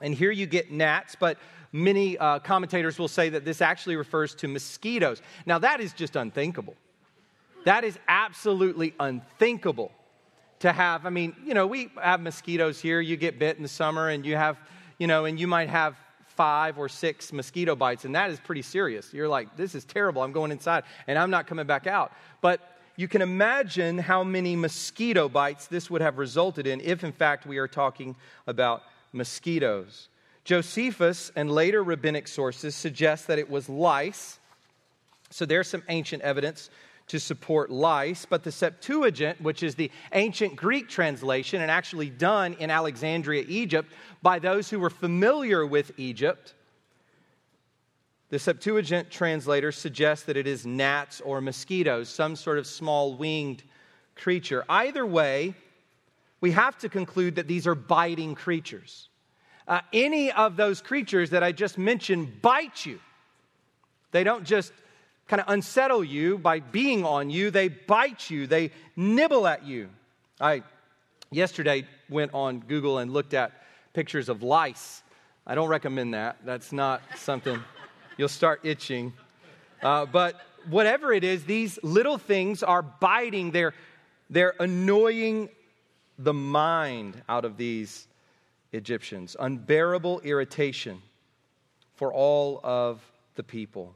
[0.00, 1.36] And here you get gnats, but
[1.72, 5.20] many uh, commentators will say that this actually refers to mosquitoes.
[5.46, 6.76] Now, that is just unthinkable.
[7.64, 9.90] That is absolutely unthinkable
[10.60, 11.06] to have.
[11.06, 13.00] I mean, you know, we have mosquitoes here.
[13.00, 14.58] You get bit in the summer and you have,
[15.00, 15.96] you know, and you might have
[16.40, 19.12] five or six mosquito bites, and that is pretty serious.
[19.12, 20.22] You're like, this is terrible.
[20.22, 22.12] I'm going inside, and I'm not coming back out.
[22.40, 22.62] But
[22.96, 27.44] you can imagine how many mosquito bites this would have resulted in if, in fact,
[27.44, 30.08] we are talking about mosquitoes.
[30.44, 34.38] Josephus and later rabbinic sources suggest that it was lice.
[35.28, 36.70] So there's some ancient evidence
[37.10, 42.54] to support lice, but the Septuagint, which is the ancient Greek translation and actually done
[42.60, 43.92] in Alexandria, Egypt,
[44.22, 46.54] by those who were familiar with Egypt,
[48.28, 53.64] the Septuagint translator suggests that it is gnats or mosquitoes, some sort of small winged
[54.14, 54.64] creature.
[54.68, 55.54] Either way,
[56.40, 59.08] we have to conclude that these are biting creatures.
[59.66, 63.00] Uh, any of those creatures that I just mentioned bite you.
[64.12, 64.72] They don't just
[65.30, 69.88] kind of unsettle you by being on you, they bite you, they nibble at you.
[70.40, 70.64] I
[71.30, 73.52] yesterday went on Google and looked at
[73.92, 75.04] pictures of lice.
[75.46, 76.38] I don't recommend that.
[76.44, 77.62] That's not something
[78.16, 79.12] you'll start itching.
[79.80, 80.34] Uh, but
[80.68, 83.52] whatever it is, these little things are biting.
[83.52, 83.74] They're,
[84.30, 85.48] they're annoying
[86.18, 88.08] the mind out of these
[88.72, 89.36] Egyptians.
[89.38, 91.00] Unbearable irritation
[91.94, 93.00] for all of
[93.36, 93.94] the people.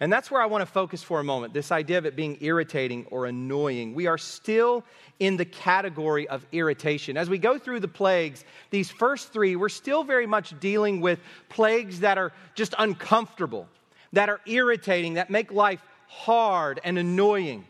[0.00, 2.38] And that's where I want to focus for a moment this idea of it being
[2.40, 3.94] irritating or annoying.
[3.94, 4.82] We are still
[5.18, 7.18] in the category of irritation.
[7.18, 11.20] As we go through the plagues, these first three, we're still very much dealing with
[11.50, 13.68] plagues that are just uncomfortable,
[14.14, 17.66] that are irritating, that make life hard and annoying.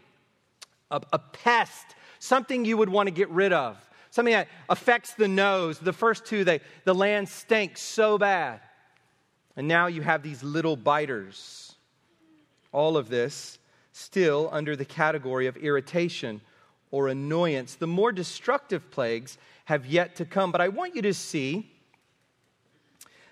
[0.93, 3.77] A, a pest, something you would want to get rid of,
[4.13, 5.81] something that affects the nose.
[5.81, 8.61] The first two, they, the land stinks so bad.
[9.57, 11.70] And now you have these little biters
[12.73, 13.59] all of this
[13.93, 16.41] still under the category of irritation
[16.91, 17.75] or annoyance.
[17.75, 20.53] The more destructive plagues have yet to come.
[20.53, 21.71] But I want you to see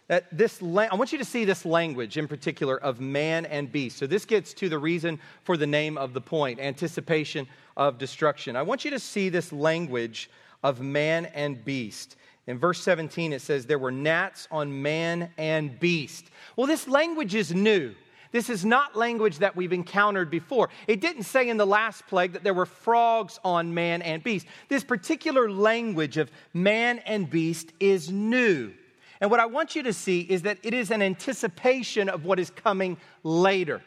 [0.08, 3.98] that this, I want you to see this language in particular of man and beast.
[3.98, 7.46] So this gets to the reason for the name of the point anticipation
[7.76, 8.56] of destruction.
[8.56, 10.30] I want you to see this language
[10.62, 12.16] of man and beast.
[12.46, 16.30] In verse 17, it says, There were gnats on man and beast.
[16.56, 17.94] Well, this language is new.
[18.30, 20.68] This is not language that we've encountered before.
[20.86, 24.46] It didn't say in the last plague that there were frogs on man and beast.
[24.68, 28.72] This particular language of man and beast is new.
[29.20, 32.38] And what I want you to see is that it is an anticipation of what
[32.38, 33.82] is coming later.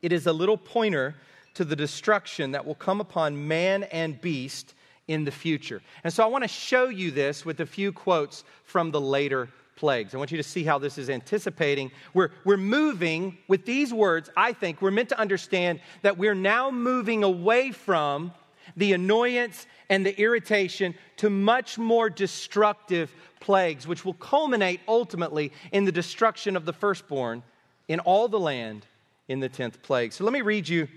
[0.00, 1.16] It is a little pointer
[1.54, 4.74] to the destruction that will come upon man and beast
[5.08, 5.82] in the future.
[6.04, 9.48] And so I want to show you this with a few quotes from the later
[9.76, 10.14] plagues.
[10.14, 11.90] I want you to see how this is anticipating.
[12.14, 16.70] We're, we're moving with these words, I think, we're meant to understand that we're now
[16.70, 18.32] moving away from
[18.76, 25.84] the annoyance and the irritation to much more destructive plagues, which will culminate ultimately in
[25.84, 27.42] the destruction of the firstborn
[27.88, 28.86] in all the land
[29.28, 30.12] in the 10th plague.
[30.12, 30.88] So let me read you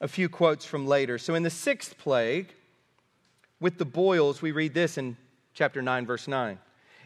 [0.00, 1.18] a few quotes from later.
[1.18, 2.52] So in the sixth plague,
[3.60, 5.16] with the boils, we read this in
[5.54, 6.58] chapter 9, verse 9.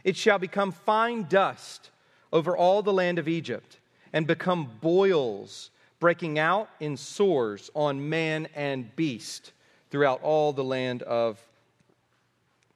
[0.04, 1.90] It shall become fine dust
[2.32, 3.78] over all the land of Egypt
[4.12, 9.52] and become boils breaking out in sores on man and beast
[9.90, 11.38] throughout all the land of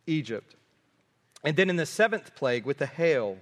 [0.06, 0.54] Egypt.
[1.42, 3.38] And then in the seventh plague with the hail,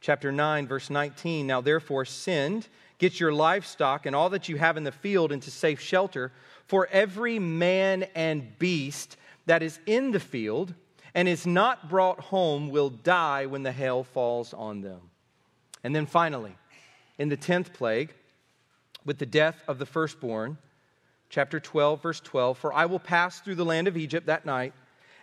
[0.00, 4.76] chapter 9, verse 19 Now therefore send, get your livestock and all that you have
[4.76, 6.32] in the field into safe shelter,
[6.66, 10.74] for every man and beast that is in the field
[11.16, 15.00] and is not brought home will die when the hail falls on them.
[15.82, 16.54] And then finally,
[17.18, 18.12] in the tenth plague,
[19.06, 20.58] with the death of the firstborn,
[21.30, 24.74] chapter 12, verse 12 For I will pass through the land of Egypt that night,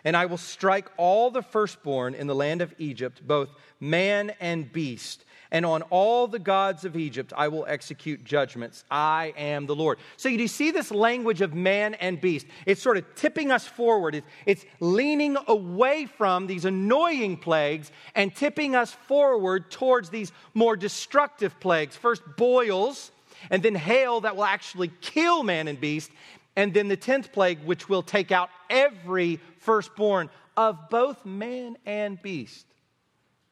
[0.02, 4.70] and I will strike all the firstborn in the land of Egypt, both man and
[4.72, 5.24] beast.
[5.54, 8.84] And on all the gods of Egypt I will execute judgments.
[8.90, 10.00] I am the Lord.
[10.16, 12.46] So, you see this language of man and beast?
[12.66, 14.24] It's sort of tipping us forward.
[14.46, 21.60] It's leaning away from these annoying plagues and tipping us forward towards these more destructive
[21.60, 21.94] plagues.
[21.94, 23.12] First, boils,
[23.48, 26.10] and then hail that will actually kill man and beast,
[26.56, 32.20] and then the 10th plague, which will take out every firstborn of both man and
[32.20, 32.66] beast.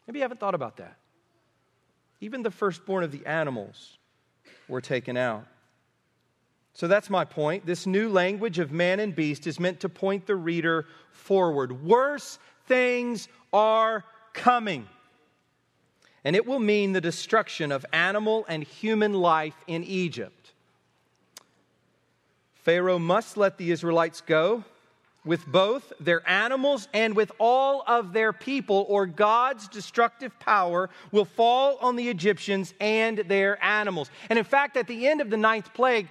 [0.09, 0.97] Maybe you haven't thought about that.
[2.23, 3.99] Even the firstborn of the animals
[4.67, 5.47] were taken out.
[6.73, 7.67] So that's my point.
[7.67, 11.85] This new language of man and beast is meant to point the reader forward.
[11.85, 14.89] Worse things are coming
[16.25, 20.53] and it will mean the destruction of animal and human life in Egypt.
[22.55, 24.65] Pharaoh must let the Israelites go
[25.25, 31.25] with both their animals and with all of their people, or God's destructive power will
[31.25, 34.11] fall on the Egyptians and their animals.
[34.29, 36.09] And in fact, at the end of the ninth plague,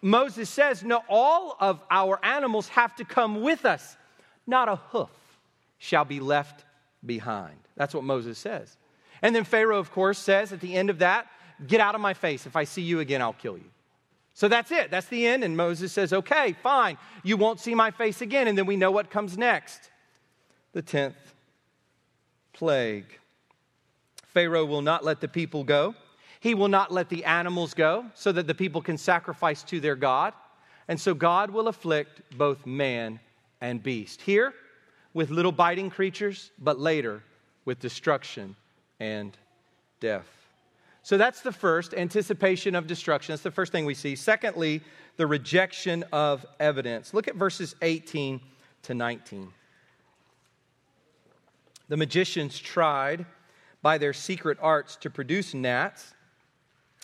[0.00, 3.96] Moses says, No, all of our animals have to come with us.
[4.46, 5.10] Not a hoof
[5.78, 6.64] shall be left
[7.04, 7.58] behind.
[7.76, 8.76] That's what Moses says.
[9.20, 11.26] And then Pharaoh, of course, says at the end of that,
[11.66, 12.46] Get out of my face.
[12.46, 13.70] If I see you again, I'll kill you.
[14.38, 14.92] So that's it.
[14.92, 15.42] That's the end.
[15.42, 16.96] And Moses says, Okay, fine.
[17.24, 18.46] You won't see my face again.
[18.46, 19.90] And then we know what comes next
[20.72, 21.16] the 10th
[22.52, 23.18] plague.
[24.26, 25.92] Pharaoh will not let the people go.
[26.38, 29.96] He will not let the animals go so that the people can sacrifice to their
[29.96, 30.34] God.
[30.86, 33.18] And so God will afflict both man
[33.60, 34.20] and beast.
[34.20, 34.54] Here,
[35.14, 37.24] with little biting creatures, but later
[37.64, 38.54] with destruction
[39.00, 39.36] and
[39.98, 40.37] death.
[41.08, 43.32] So that's the first anticipation of destruction.
[43.32, 44.14] That's the first thing we see.
[44.14, 44.82] Secondly,
[45.16, 47.14] the rejection of evidence.
[47.14, 48.38] Look at verses 18
[48.82, 49.48] to 19.
[51.88, 53.24] The magicians tried
[53.80, 56.12] by their secret arts to produce gnats,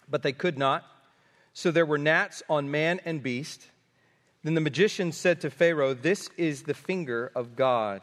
[0.07, 0.85] but they could not.
[1.55, 3.69] So there were gnats on man and beast.
[4.43, 8.03] Then the magician said to Pharaoh, This is the finger of God.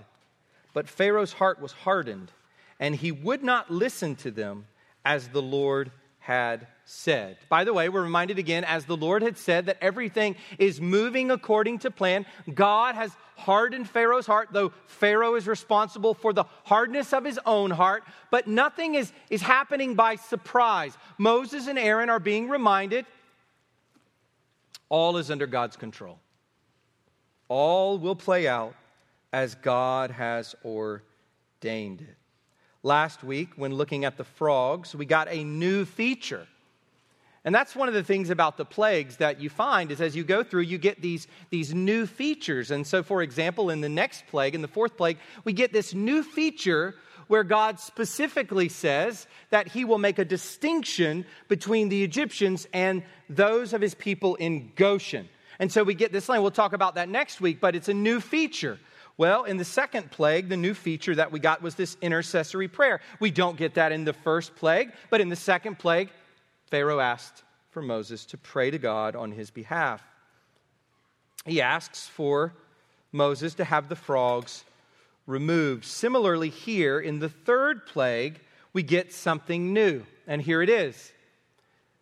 [0.73, 2.31] But Pharaoh's heart was hardened
[2.79, 4.65] and he would not listen to them
[5.05, 7.37] as the Lord had said.
[7.49, 11.31] By the way, we're reminded again, as the Lord had said, that everything is moving
[11.31, 12.25] according to plan.
[12.53, 17.71] God has hardened Pharaoh's heart, though Pharaoh is responsible for the hardness of his own
[17.71, 20.95] heart, but nothing is, is happening by surprise.
[21.17, 23.05] Moses and Aaron are being reminded
[24.91, 26.19] all is under God's control.
[27.47, 28.75] All will play out
[29.31, 32.17] as God has ordained it.
[32.83, 36.47] Last week, when looking at the frogs, we got a new feature.
[37.43, 40.23] And that's one of the things about the plagues that you find is as you
[40.23, 42.69] go through, you get these, these new features.
[42.69, 45.93] And so, for example, in the next plague, in the fourth plague, we get this
[45.93, 46.95] new feature
[47.27, 53.73] where God specifically says that he will make a distinction between the Egyptians and those
[53.73, 55.29] of his people in Goshen.
[55.57, 56.41] And so we get this line.
[56.41, 58.79] We'll talk about that next week, but it's a new feature.
[59.17, 63.01] Well, in the second plague, the new feature that we got was this intercessory prayer.
[63.19, 66.09] We don't get that in the first plague, but in the second plague,
[66.69, 70.01] Pharaoh asked for Moses to pray to God on his behalf.
[71.45, 72.53] He asks for
[73.11, 74.63] Moses to have the frogs
[75.27, 75.85] removed.
[75.85, 78.39] Similarly, here in the third plague,
[78.73, 81.11] we get something new, and here it is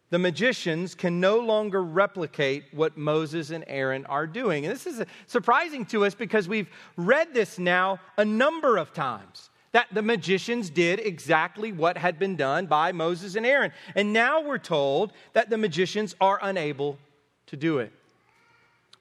[0.10, 4.66] the magicians can no longer replicate what Moses and Aaron are doing.
[4.66, 9.50] And this is surprising to us because we've read this now a number of times
[9.72, 13.72] that the magicians did exactly what had been done by Moses and Aaron.
[13.94, 16.98] And now we're told that the magicians are unable
[17.46, 17.94] to do it.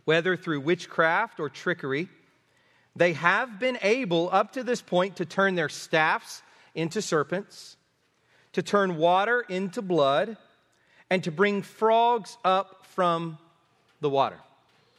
[0.08, 2.08] whether through witchcraft or trickery,
[2.96, 6.40] they have been able up to this point to turn their staffs
[6.74, 7.76] into serpents,
[8.54, 10.38] to turn water into blood,
[11.10, 13.38] and to bring frogs up from
[14.00, 14.38] the water.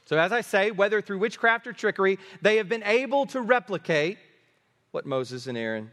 [0.06, 4.18] So, as I say, whether through witchcraft or trickery, they have been able to replicate
[4.92, 5.92] what Moses and Aaron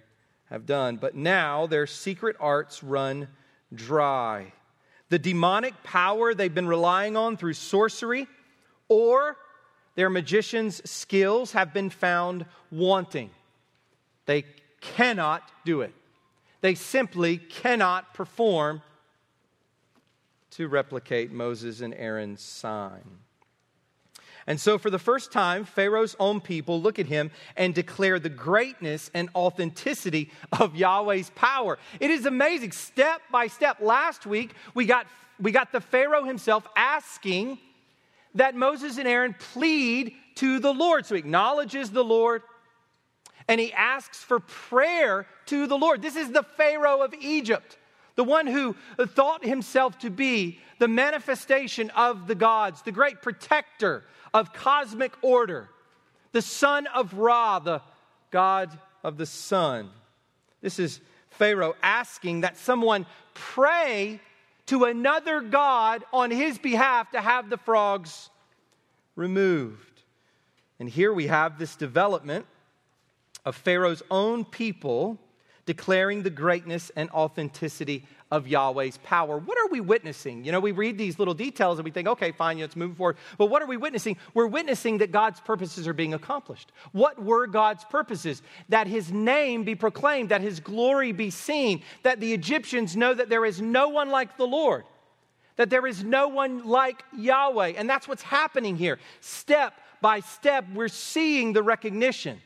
[0.49, 0.97] have done.
[0.97, 3.29] But now their secret arts run
[3.75, 4.53] dry.
[5.09, 8.27] The demonic power they've been relying on through sorcery
[8.89, 9.37] or
[9.97, 13.31] their magician's skills have been found wanting.
[14.27, 14.45] They
[14.81, 15.93] cannot do it.
[16.61, 18.83] They simply cannot perform
[20.57, 23.19] to replicate Moses and Aaron's sign.
[24.47, 28.29] And so, for the first time, Pharaoh's own people look at him and declare the
[28.29, 31.79] greatness and authenticity of Yahweh's power.
[31.99, 33.79] It is amazing, step by step.
[33.81, 35.07] Last week, we got,
[35.41, 37.59] we got the Pharaoh himself asking
[38.37, 41.07] that Moses and Aaron plead to the Lord.
[41.07, 42.43] So, he acknowledges the Lord
[43.49, 46.03] and he asks for prayer to the Lord.
[46.03, 47.77] This is the Pharaoh of Egypt,
[48.17, 54.05] the one who thought himself to be the manifestation of the gods, the great protector
[54.35, 55.69] of cosmic order,
[56.33, 57.81] the son of Ra, the
[58.31, 59.91] God of the sun.
[60.61, 61.01] This is
[61.31, 64.21] Pharaoh asking that someone pray
[64.67, 68.31] to another God on his behalf to have the frogs
[69.15, 70.03] removed.
[70.79, 72.47] And here we have this development
[73.45, 75.19] of Pharaoh's own people
[75.67, 79.39] declaring the greatness and authenticity of Yahweh's power.
[79.39, 80.45] What are we witnessing?
[80.45, 83.17] You know, we read these little details and we think, okay, fine, let's move forward.
[83.39, 84.17] But what are we witnessing?
[84.35, 86.73] We're witnessing that God's purposes are being accomplished.
[86.93, 88.43] What were God's purposes?
[88.69, 93.29] That his name be proclaimed, that his glory be seen, that the Egyptians know that
[93.29, 94.85] there is no one like the Lord,
[95.57, 97.75] that there is no one like Yahweh.
[97.77, 98.99] And that's what's happening here.
[99.21, 102.41] Step by step, we're seeing the recognition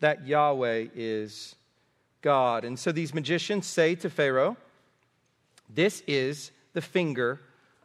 [0.00, 1.56] that Yahweh is
[2.22, 2.64] God.
[2.64, 4.56] And so these magicians say to Pharaoh,
[5.68, 7.40] This is the finger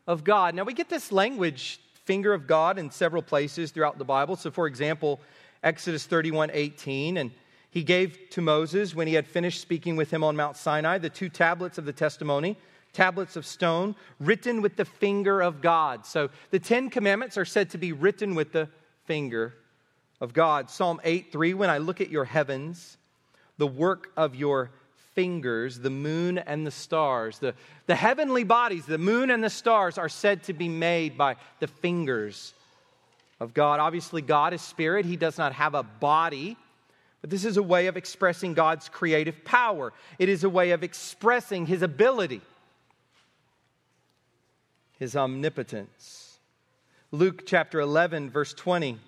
[0.07, 0.55] of God.
[0.55, 4.35] Now we get this language, finger of God, in several places throughout the Bible.
[4.35, 5.19] So, for example,
[5.63, 7.31] Exodus 31 18, and
[7.69, 11.09] he gave to Moses, when he had finished speaking with him on Mount Sinai, the
[11.09, 12.57] two tablets of the testimony,
[12.91, 16.05] tablets of stone, written with the finger of God.
[16.05, 18.69] So the Ten Commandments are said to be written with the
[19.05, 19.55] finger
[20.23, 20.69] of God.
[20.69, 22.97] Psalm 8 3, when I look at your heavens,
[23.57, 24.71] the work of your
[25.15, 27.39] fingers, the moon and the stars.
[27.39, 27.53] The,
[27.87, 31.67] the heavenly bodies, the moon and the stars, are said to be made by the
[31.67, 32.53] fingers
[33.41, 33.81] of God.
[33.81, 36.55] Obviously, God is spirit, He does not have a body.
[37.19, 39.91] But this is a way of expressing God's creative power.
[40.19, 42.39] It is a way of expressing His ability,
[44.99, 46.39] His omnipotence.
[47.11, 48.99] Luke chapter 11, verse 20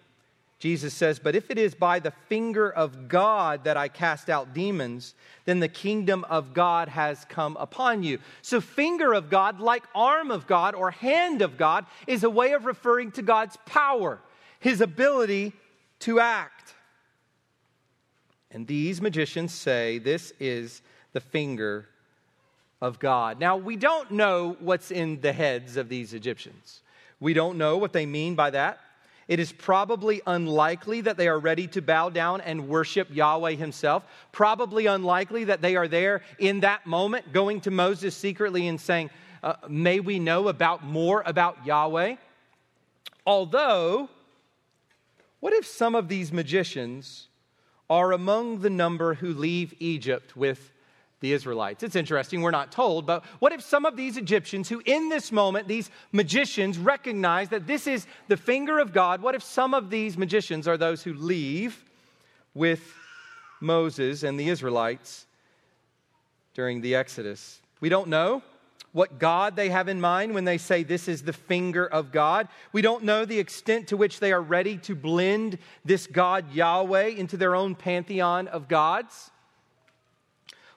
[0.66, 4.55] Jesus says, But if it is by the finger of God that I cast out
[4.55, 5.13] demons,
[5.45, 8.18] then the kingdom of God has come upon you.
[8.41, 12.53] So, finger of God, like arm of God or hand of God, is a way
[12.53, 14.20] of referring to God's power,
[14.59, 15.53] his ability
[15.99, 16.74] to act.
[18.49, 20.82] And these magicians say this is
[21.13, 21.88] the finger
[22.82, 23.39] of God.
[23.39, 26.82] Now, we don't know what's in the heads of these Egyptians.
[27.20, 28.80] We don't know what they mean by that.
[29.28, 34.06] It is probably unlikely that they are ready to bow down and worship Yahweh Himself.
[34.32, 39.10] Probably unlikely that they are there in that moment going to Moses secretly and saying,
[39.42, 42.18] uh, May we know about more about Yahweh?
[43.26, 44.10] Although,
[45.40, 47.28] what if some of these magicians
[47.90, 50.72] are among the number who leave Egypt with
[51.20, 51.84] the Israelites.
[51.84, 55.32] It's interesting, we're not told, but what if some of these Egyptians who, in this
[55.32, 59.89] moment, these magicians recognize that this is the finger of God, what if some of
[59.89, 61.84] these magicians are those who leave
[62.53, 62.93] with
[63.61, 65.26] Moses and the Israelites
[66.53, 67.61] during the Exodus?
[67.80, 68.41] We don't know
[68.91, 72.47] what God they have in mind when they say this is the finger of God.
[72.72, 77.07] We don't know the extent to which they are ready to blend this God Yahweh
[77.07, 79.32] into their own pantheon of gods.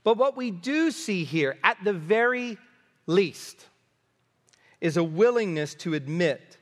[0.05, 2.59] But what we do see here, at the very
[3.07, 3.67] least,
[4.81, 6.59] is a willingness to admit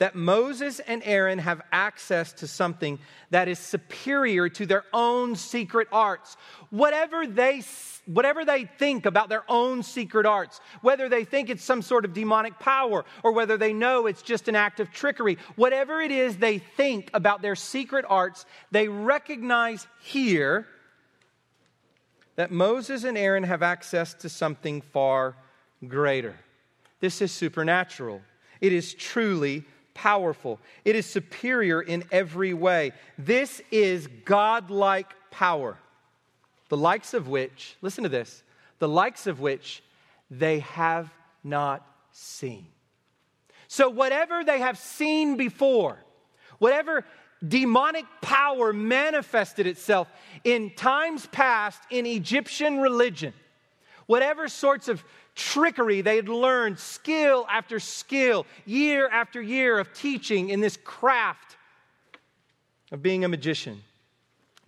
[0.00, 5.88] that Moses and Aaron have access to something that is superior to their own secret
[5.92, 6.38] arts.
[6.70, 7.62] Whatever they,
[8.06, 12.14] whatever they think about their own secret arts, whether they think it's some sort of
[12.14, 16.38] demonic power or whether they know it's just an act of trickery, whatever it is
[16.38, 20.66] they think about their secret arts, they recognize here
[22.40, 25.36] that Moses and Aaron have access to something far
[25.86, 26.34] greater.
[26.98, 28.22] This is supernatural,
[28.62, 30.58] it is truly powerful.
[30.86, 32.92] It is superior in every way.
[33.18, 35.76] This is godlike power,
[36.70, 38.42] the likes of which, listen to this,
[38.78, 39.82] the likes of which
[40.30, 41.12] they have
[41.44, 42.68] not seen.
[43.68, 45.98] So, whatever they have seen before,
[46.58, 47.04] whatever
[47.46, 50.08] demonic power manifested itself
[50.44, 53.32] in times past in Egyptian religion,
[54.06, 55.02] whatever sorts of
[55.34, 61.56] trickery they had learned, skill after skill, year after year of teaching in this craft
[62.92, 63.82] of being a magician.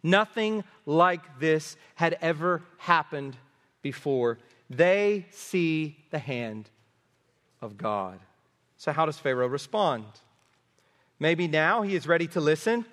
[0.02, 3.36] Nothing like this had ever happened
[3.82, 4.38] before.
[4.68, 6.70] They see the hand
[7.60, 8.18] of God.
[8.76, 10.04] So, how does Pharaoh respond?
[11.22, 12.84] Maybe now he is ready to listen.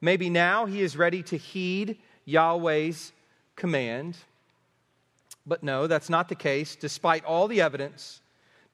[0.00, 3.10] Maybe now he is ready to heed Yahweh's
[3.56, 4.16] command.
[5.44, 8.20] But no, that's not the case, despite all the evidence,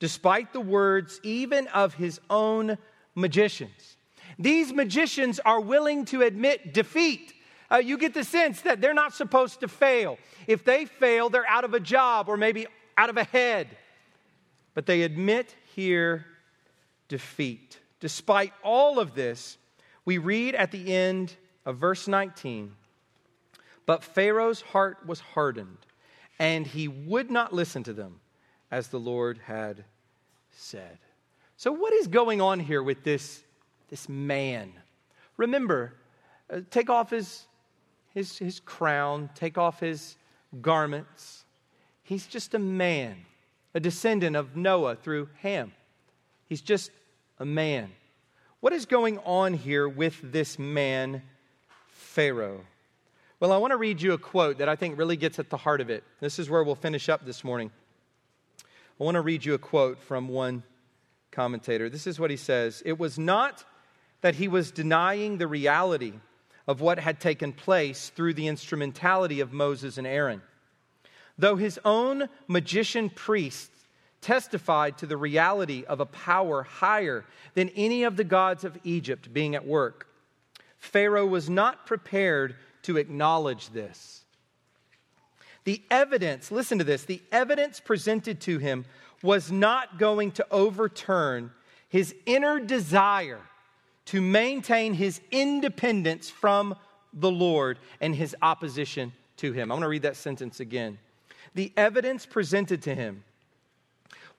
[0.01, 2.77] despite the words even of his own
[3.15, 3.97] magicians.
[4.39, 7.33] These magicians are willing to admit defeat.
[7.73, 10.19] Uh, you get the sense that they're not supposed to fail.
[10.47, 12.67] If they fail, they're out of a job or maybe
[12.99, 13.67] out of a head.
[14.75, 16.27] But they admit here
[17.09, 17.79] defeat.
[18.05, 19.57] Despite all of this,
[20.05, 21.35] we read at the end
[21.65, 22.77] of verse 19
[23.87, 25.79] But Pharaoh's heart was hardened,
[26.39, 28.21] and he would not listen to them
[28.71, 29.85] as the Lord had
[30.51, 30.99] said.
[31.57, 33.43] So, what is going on here with this,
[33.89, 34.75] this man?
[35.39, 35.95] Remember,
[36.51, 37.47] uh, take off his,
[38.13, 40.19] his, his crown, take off his
[40.61, 41.47] garments.
[42.03, 43.25] He's just a man,
[43.73, 45.73] a descendant of Noah through Ham.
[46.51, 46.91] He's just
[47.39, 47.91] a man.
[48.61, 51.23] What is going on here with this man,
[51.89, 52.61] Pharaoh?
[53.41, 55.57] Well, I want to read you a quote that I think really gets at the
[55.57, 56.05] heart of it.
[56.21, 57.71] This is where we'll finish up this morning.
[58.99, 60.63] I want to read you a quote from one
[61.31, 61.91] commentator.
[61.91, 63.65] This is what he says It was not
[64.21, 66.15] that he was denying the reality
[66.67, 70.41] of what had taken place through the instrumentality of Moses and Aaron.
[71.37, 73.74] Though his own magician priests
[74.25, 79.33] testified to the reality of a power higher than any of the gods of Egypt
[79.35, 80.09] being at work.
[80.79, 84.25] Pharaoh was not prepared to acknowledge this.
[85.65, 88.87] The evidence, listen to this, the evidence presented to him
[89.23, 91.51] was not going to overturn
[91.91, 93.41] his inner desire
[94.07, 96.75] to maintain his independence from
[97.13, 99.71] the Lord and his opposition to him.
[99.71, 100.99] I'm going to read that sentence again.
[101.55, 103.23] The evidence presented to him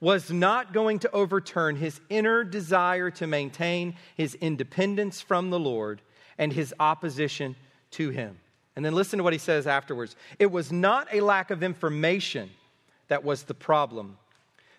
[0.00, 6.02] was not going to overturn his inner desire to maintain his independence from the Lord
[6.38, 7.56] and his opposition
[7.92, 8.38] to him.
[8.74, 10.16] And then listen to what he says afterwards.
[10.38, 12.50] It was not a lack of information
[13.08, 14.18] that was the problem.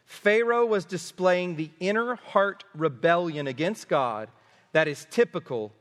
[0.05, 4.29] Pharaoh was displaying the inner heart rebellion against God
[4.71, 5.73] that is typical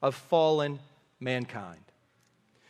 [0.00, 0.78] of fallen
[1.18, 1.80] mankind.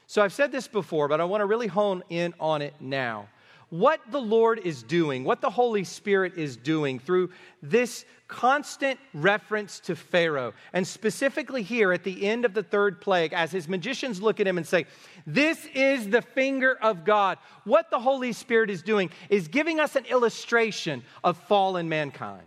[0.06, 3.28] So I've said this before, but I want to really hone in on it now
[3.74, 9.80] what the Lord is doing, what the Holy Spirit is doing through this constant reference
[9.80, 10.54] to Pharaoh.
[10.72, 14.46] And specifically here at the end of the third plague, as his magicians look at
[14.46, 14.86] him and say,
[15.26, 17.36] This is the finger of God.
[17.64, 22.46] What the Holy Spirit is doing is giving us an illustration of fallen mankind.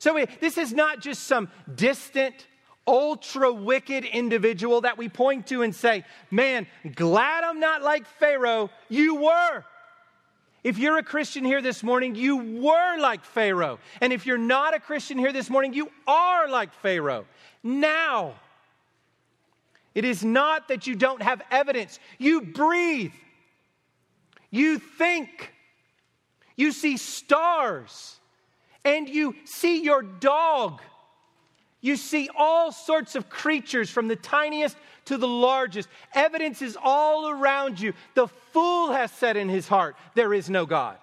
[0.00, 2.46] So this is not just some distant,
[2.86, 8.68] ultra wicked individual that we point to and say, Man, glad I'm not like Pharaoh.
[8.90, 9.64] You were.
[10.66, 13.78] If you're a Christian here this morning, you were like Pharaoh.
[14.00, 17.24] And if you're not a Christian here this morning, you are like Pharaoh.
[17.62, 18.34] Now,
[19.94, 22.00] it is not that you don't have evidence.
[22.18, 23.12] You breathe,
[24.50, 25.52] you think,
[26.56, 28.16] you see stars,
[28.84, 30.80] and you see your dog.
[31.86, 35.88] You see all sorts of creatures from the tiniest to the largest.
[36.14, 37.92] Evidence is all around you.
[38.14, 40.96] The fool has said in his heart, There is no God.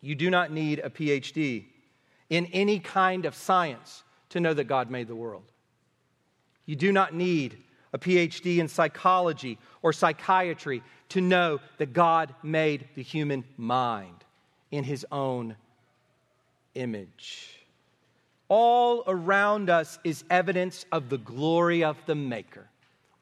[0.00, 1.64] You do not need a PhD
[2.30, 5.50] in any kind of science to know that God made the world.
[6.66, 7.58] You do not need
[7.92, 14.22] a PhD in psychology or psychiatry to know that God made the human mind
[14.70, 15.56] in his own
[16.76, 17.63] image
[18.48, 22.68] all around us is evidence of the glory of the Maker.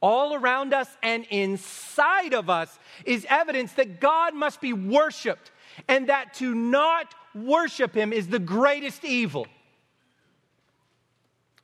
[0.00, 5.52] All around us and inside of us is evidence that God must be worshiped
[5.86, 9.46] and that to not worship Him is the greatest evil.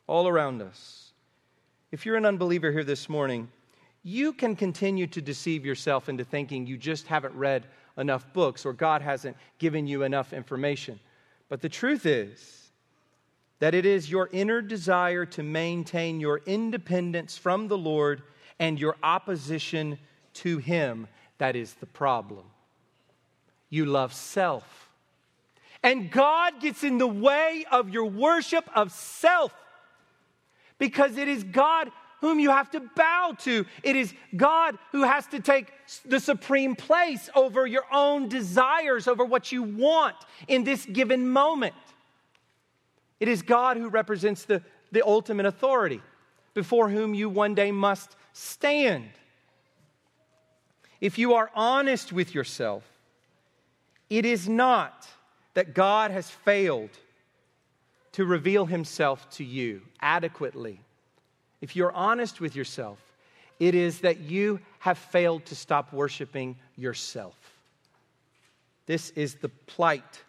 [0.07, 1.13] All around us.
[1.91, 3.49] If you're an unbeliever here this morning,
[4.05, 8.73] you can continue to deceive yourself into thinking you just haven't read enough books or
[8.73, 11.01] God hasn't given you enough information.
[11.49, 12.68] But the truth is
[13.61, 18.23] that it is your inner desire to maintain your independence from the Lord
[18.59, 19.99] and your opposition
[20.35, 22.45] to Him that is the problem.
[23.71, 24.91] You love self.
[25.83, 29.55] And God gets in the way of your worship of self
[30.79, 31.91] because it is God
[32.21, 33.65] whom you have to bow to.
[33.85, 35.73] It is God who has to take
[36.05, 40.17] the supreme place over your own desires, over what you want
[40.49, 41.75] in this given moment.
[43.21, 44.63] It is God who represents the,
[44.93, 46.01] the ultimate authority
[46.55, 49.11] before whom you one day must stand.
[51.01, 52.85] If you are honest with yourself,
[54.11, 55.07] it is not
[55.55, 56.91] that God has failed
[58.13, 60.81] to reveal himself to you adequately.
[61.61, 62.99] If you're honest with yourself,
[63.59, 67.37] it is that you have failed to stop worshiping yourself.
[68.87, 70.23] This is the plight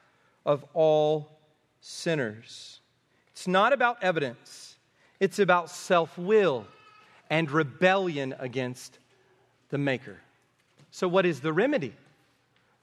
[0.45, 1.39] of all
[1.81, 2.78] sinners.
[3.39, 4.75] It's not about evidence,
[5.21, 6.67] it's about self will
[7.29, 8.99] and rebellion against
[9.69, 10.17] the Maker.
[10.91, 11.93] So, what is the remedy?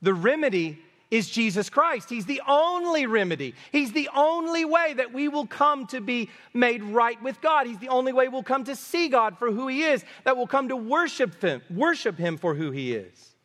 [0.00, 0.78] The remedy
[1.11, 2.09] is Jesus Christ.
[2.09, 3.54] He's the only remedy.
[3.70, 7.66] He's the only way that we will come to be made right with God.
[7.66, 10.46] He's the only way we'll come to see God for who He is, that we'll
[10.46, 13.36] come to worship Him, worship Him for who He is.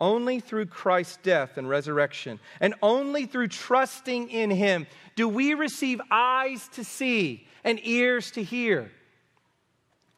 [0.00, 6.00] Only through Christ's death and resurrection, and only through trusting in Him, do we receive
[6.10, 8.90] eyes to see and ears to hear.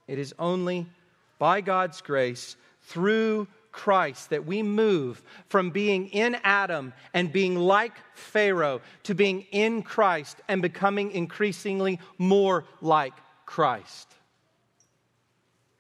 [0.07, 0.87] It is only
[1.39, 7.93] by God's grace, through Christ that we move from being in Adam and being like
[8.14, 13.14] Pharaoh to being in Christ and becoming increasingly more like
[13.47, 14.14] Christ.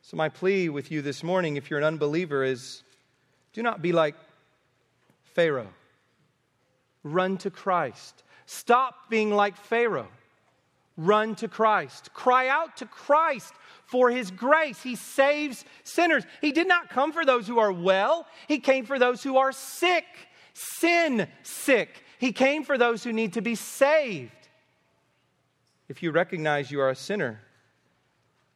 [0.02, 2.82] So, my plea with you this morning, if you're an unbeliever, is
[3.58, 4.14] do not be like
[5.34, 5.72] Pharaoh.
[7.02, 8.22] Run to Christ.
[8.46, 10.06] Stop being like Pharaoh.
[10.96, 12.14] Run to Christ.
[12.14, 13.52] Cry out to Christ
[13.84, 14.80] for his grace.
[14.80, 16.22] He saves sinners.
[16.40, 19.50] He did not come for those who are well, he came for those who are
[19.50, 20.04] sick,
[20.52, 22.04] sin sick.
[22.20, 24.30] He came for those who need to be saved.
[25.88, 27.40] If you recognize you are a sinner,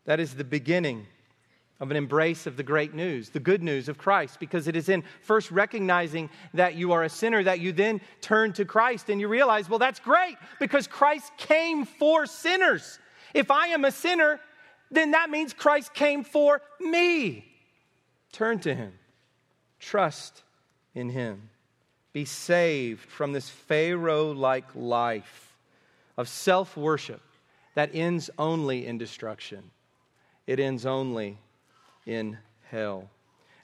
[0.05, 1.09] that is the beginning
[1.83, 4.89] of an embrace of the great news, the good news of Christ, because it is
[4.89, 9.21] in first recognizing that you are a sinner that you then turn to Christ and
[9.21, 13.01] you realize, well, that's great because Christ came for sinners.
[13.35, 14.39] If I am a sinner,
[14.93, 17.45] then that means Christ came for me.
[18.31, 18.93] Turn to Him,
[19.81, 20.45] trust
[20.95, 21.51] in Him,
[22.13, 25.57] be saved from this Pharaoh like life
[26.17, 27.23] of self worship
[27.75, 29.73] that ends only in destruction.
[30.47, 31.39] It ends only
[32.07, 32.39] in
[32.71, 33.09] hell.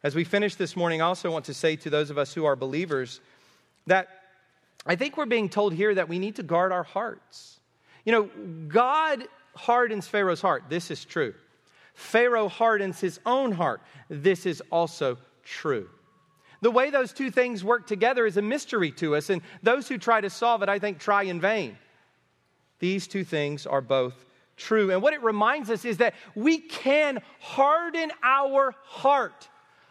[0.03, 2.45] As we finish this morning, I also want to say to those of us who
[2.45, 3.20] are believers
[3.86, 4.09] that
[4.86, 7.59] I think we're being told here that we need to guard our hearts.
[8.05, 8.30] You know,
[8.68, 9.24] God
[9.55, 10.64] hardens Pharaoh's heart.
[10.68, 11.34] This is true.
[11.95, 13.80] Pharaoh hardens his own heart.
[14.09, 15.89] This is also true.
[16.61, 19.99] The way those two things work together is a mystery to us, and those who
[19.99, 21.76] try to solve it, I think, try in vain.
[22.78, 24.14] These two things are both
[24.59, 24.91] true.
[24.91, 29.49] And what it reminds us is that we can harden our heart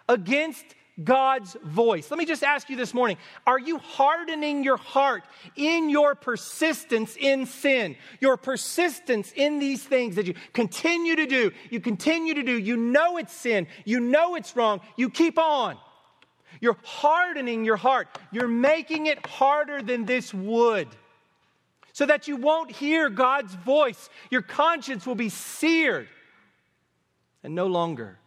[0.08, 0.66] against
[1.04, 2.10] God's voice.
[2.10, 5.24] Let me just ask you this morning are you hardening your heart
[5.56, 7.96] in your persistence in sin?
[8.20, 12.78] Your persistence in these things that you continue to do, you continue to do, you
[12.78, 15.78] know it's sin, you know it's wrong, you keep on.
[16.60, 20.88] You're hardening your heart, you're making it harder than this would.
[21.98, 24.12] So that you won't hear God's voice.
[24.30, 26.08] Your conscience will be seared
[27.44, 28.20] and no longer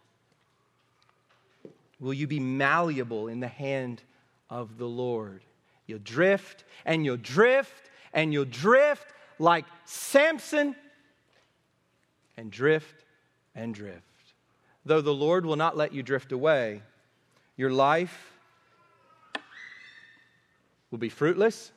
[2.01, 4.03] will you be malleable in the hand
[4.51, 5.45] of the Lord.
[5.87, 9.07] You'll drift and you'll drift and you'll drift
[9.39, 10.75] like Samson
[12.37, 13.05] and drift
[13.55, 14.03] and drift.
[14.85, 16.83] Though the Lord will not let you drift away,
[17.57, 18.33] your life
[20.91, 21.71] will be fruitless,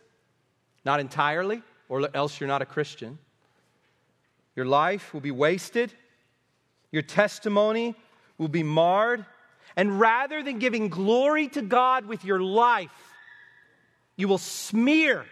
[0.83, 3.17] not entirely, or else you're not a Christian.
[4.55, 5.93] Your life will be wasted.
[6.91, 7.95] Your testimony
[8.37, 9.25] will be marred.
[9.75, 12.91] And rather than giving glory to God with your life,
[14.15, 15.25] you will smear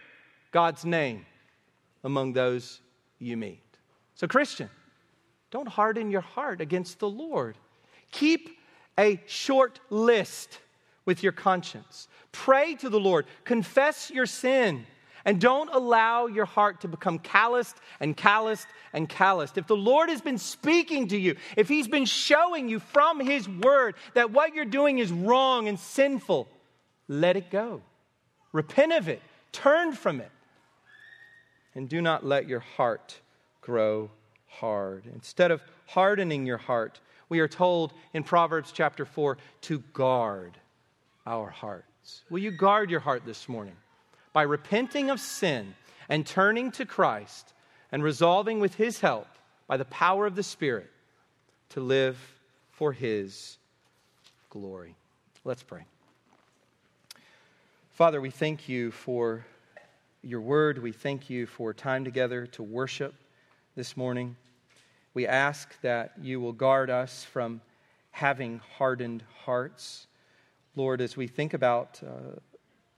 [0.50, 1.24] God's name
[2.02, 2.80] among those
[3.18, 3.60] you meet.
[4.14, 4.68] So, Christian,
[5.50, 7.56] don't harden your heart against the Lord.
[8.10, 8.58] Keep
[8.98, 10.58] a short list
[11.04, 12.08] with your conscience.
[12.32, 13.26] Pray to the Lord.
[13.44, 14.86] Confess your sin.
[15.24, 19.56] And don't allow your heart to become calloused and calloused and calloused.
[19.56, 23.48] If the Lord has been speaking to you, if He's been showing you from His
[23.48, 26.48] Word that what you're doing is wrong and sinful,
[27.08, 27.82] let it go.
[28.52, 29.22] Repent of it.
[29.52, 30.30] Turn from it.
[31.74, 33.20] And do not let your heart
[33.60, 34.10] grow
[34.46, 35.04] hard.
[35.14, 40.58] Instead of hardening your heart, we are told in Proverbs chapter 4 to guard
[41.26, 42.22] our hearts.
[42.28, 43.76] Will you guard your heart this morning
[44.32, 45.74] by repenting of sin
[46.08, 47.52] and turning to Christ
[47.90, 49.28] and resolving with His help
[49.66, 50.90] by the power of the Spirit
[51.70, 52.18] to live
[52.70, 53.58] for His
[54.50, 54.94] glory?
[55.44, 55.84] Let's pray.
[57.90, 59.44] Father, we thank you for
[60.22, 60.78] your word.
[60.78, 63.14] We thank you for time together to worship
[63.76, 64.36] this morning.
[65.14, 67.60] We ask that you will guard us from
[68.12, 70.06] having hardened hearts.
[70.76, 72.38] Lord, as we think about uh,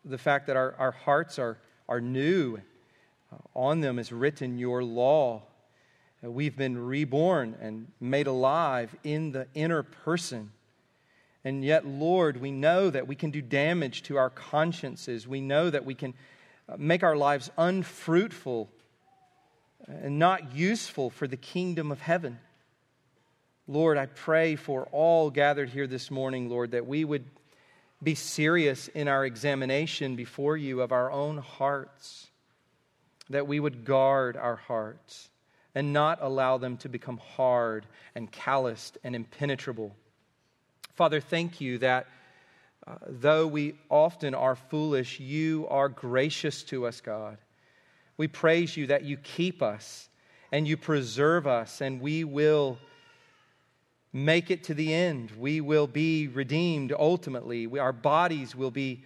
[0.05, 2.59] the fact that our, our hearts are, are new,
[3.33, 5.43] uh, on them is written your law.
[6.25, 10.51] Uh, we've been reborn and made alive in the inner person.
[11.45, 15.29] And yet, Lord, we know that we can do damage to our consciences.
[15.29, 16.15] We know that we can
[16.69, 18.71] uh, make our lives unfruitful
[19.87, 22.39] and not useful for the kingdom of heaven.
[23.67, 27.25] Lord, I pray for all gathered here this morning, Lord, that we would
[28.05, 32.29] be serious in our examination before you of our own hearts,
[33.31, 35.31] that we would guard our hearts
[35.75, 39.97] and not allow them to become hard and calloused and impenetrable.
[40.95, 42.07] Father, thank you that
[42.87, 47.39] uh, though we often are foolish, you are gracious to us, God.
[48.17, 50.09] We praise you that you keep us
[50.53, 52.79] and you preserve us, and we will
[54.15, 55.33] make it to the end.
[55.33, 57.67] We will be redeemed ultimately.
[57.67, 59.03] We, our bodies will be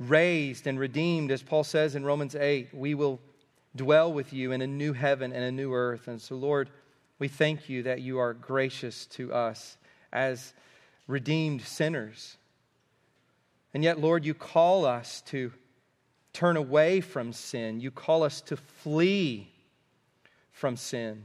[0.00, 2.74] raised and redeemed, as Paul says in Romans 8.
[2.74, 3.20] We will
[3.76, 6.08] dwell with you in a new heaven and a new earth.
[6.08, 6.70] And so, Lord,
[7.20, 9.76] we thank you that you are gracious to us
[10.12, 10.52] as
[11.06, 12.36] redeemed sinners.
[13.72, 15.52] And yet, Lord, you call us to
[16.32, 17.80] turn away from sin.
[17.80, 19.52] You call us to flee
[20.50, 21.24] from sin.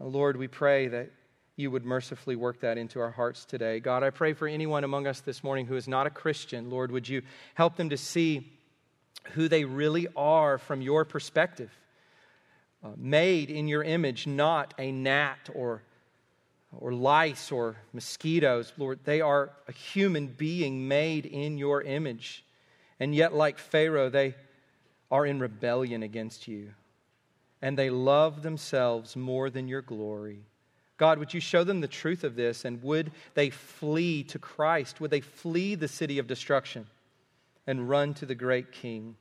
[0.00, 1.12] Lord, we pray that
[1.56, 3.78] you would mercifully work that into our hearts today.
[3.78, 6.68] God, I pray for anyone among us this morning who is not a Christian.
[6.68, 7.22] Lord, would you
[7.54, 8.52] help them to see
[9.32, 11.70] who they really are from your perspective?
[12.82, 15.82] Uh, made in your image, not a gnat or,
[16.76, 18.72] or lice or mosquitoes.
[18.76, 22.44] Lord, they are a human being made in your image.
[22.98, 24.34] And yet, like Pharaoh, they
[25.10, 26.74] are in rebellion against you.
[27.62, 30.40] And they love themselves more than your glory.
[30.96, 32.64] God, would you show them the truth of this?
[32.64, 35.00] And would they flee to Christ?
[35.00, 36.86] Would they flee the city of destruction
[37.66, 39.16] and run to the great King?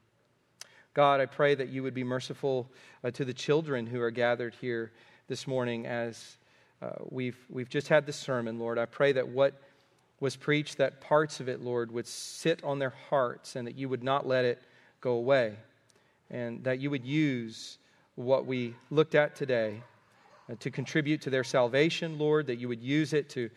[0.93, 2.69] God, I pray that you would be merciful
[3.03, 4.91] uh, to the children who are gathered here
[5.28, 6.38] this morning as
[6.84, 8.78] uh, we've, we've just had this sermon, Lord.
[8.78, 9.59] I pray that what
[10.19, 13.89] was preached, that parts of it, Lord, would sit on their hearts and that you
[13.89, 14.61] would not let it
[15.01, 15.55] go away.
[16.30, 17.80] And that you would use
[18.15, 19.82] what we looked at today
[20.60, 23.50] to contribute to their salvation, Lord, that you would use it to,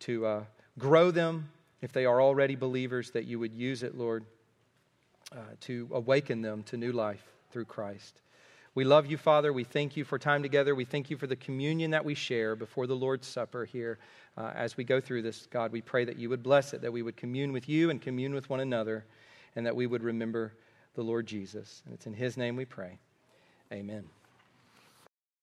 [0.00, 0.44] to uh,
[0.78, 1.48] grow them
[1.80, 4.24] if they are already believers, that you would use it, Lord,
[5.32, 8.20] uh, to awaken them to new life through Christ.
[8.74, 9.52] We love you, Father.
[9.52, 10.74] We thank you for time together.
[10.74, 13.98] We thank you for the communion that we share before the Lord's Supper here.
[14.36, 16.92] Uh, as we go through this, God, we pray that you would bless it, that
[16.92, 19.04] we would commune with you and commune with one another,
[19.54, 20.54] and that we would remember
[20.94, 21.82] the Lord Jesus.
[21.84, 22.98] And it's in his name we pray.
[23.72, 24.04] Amen.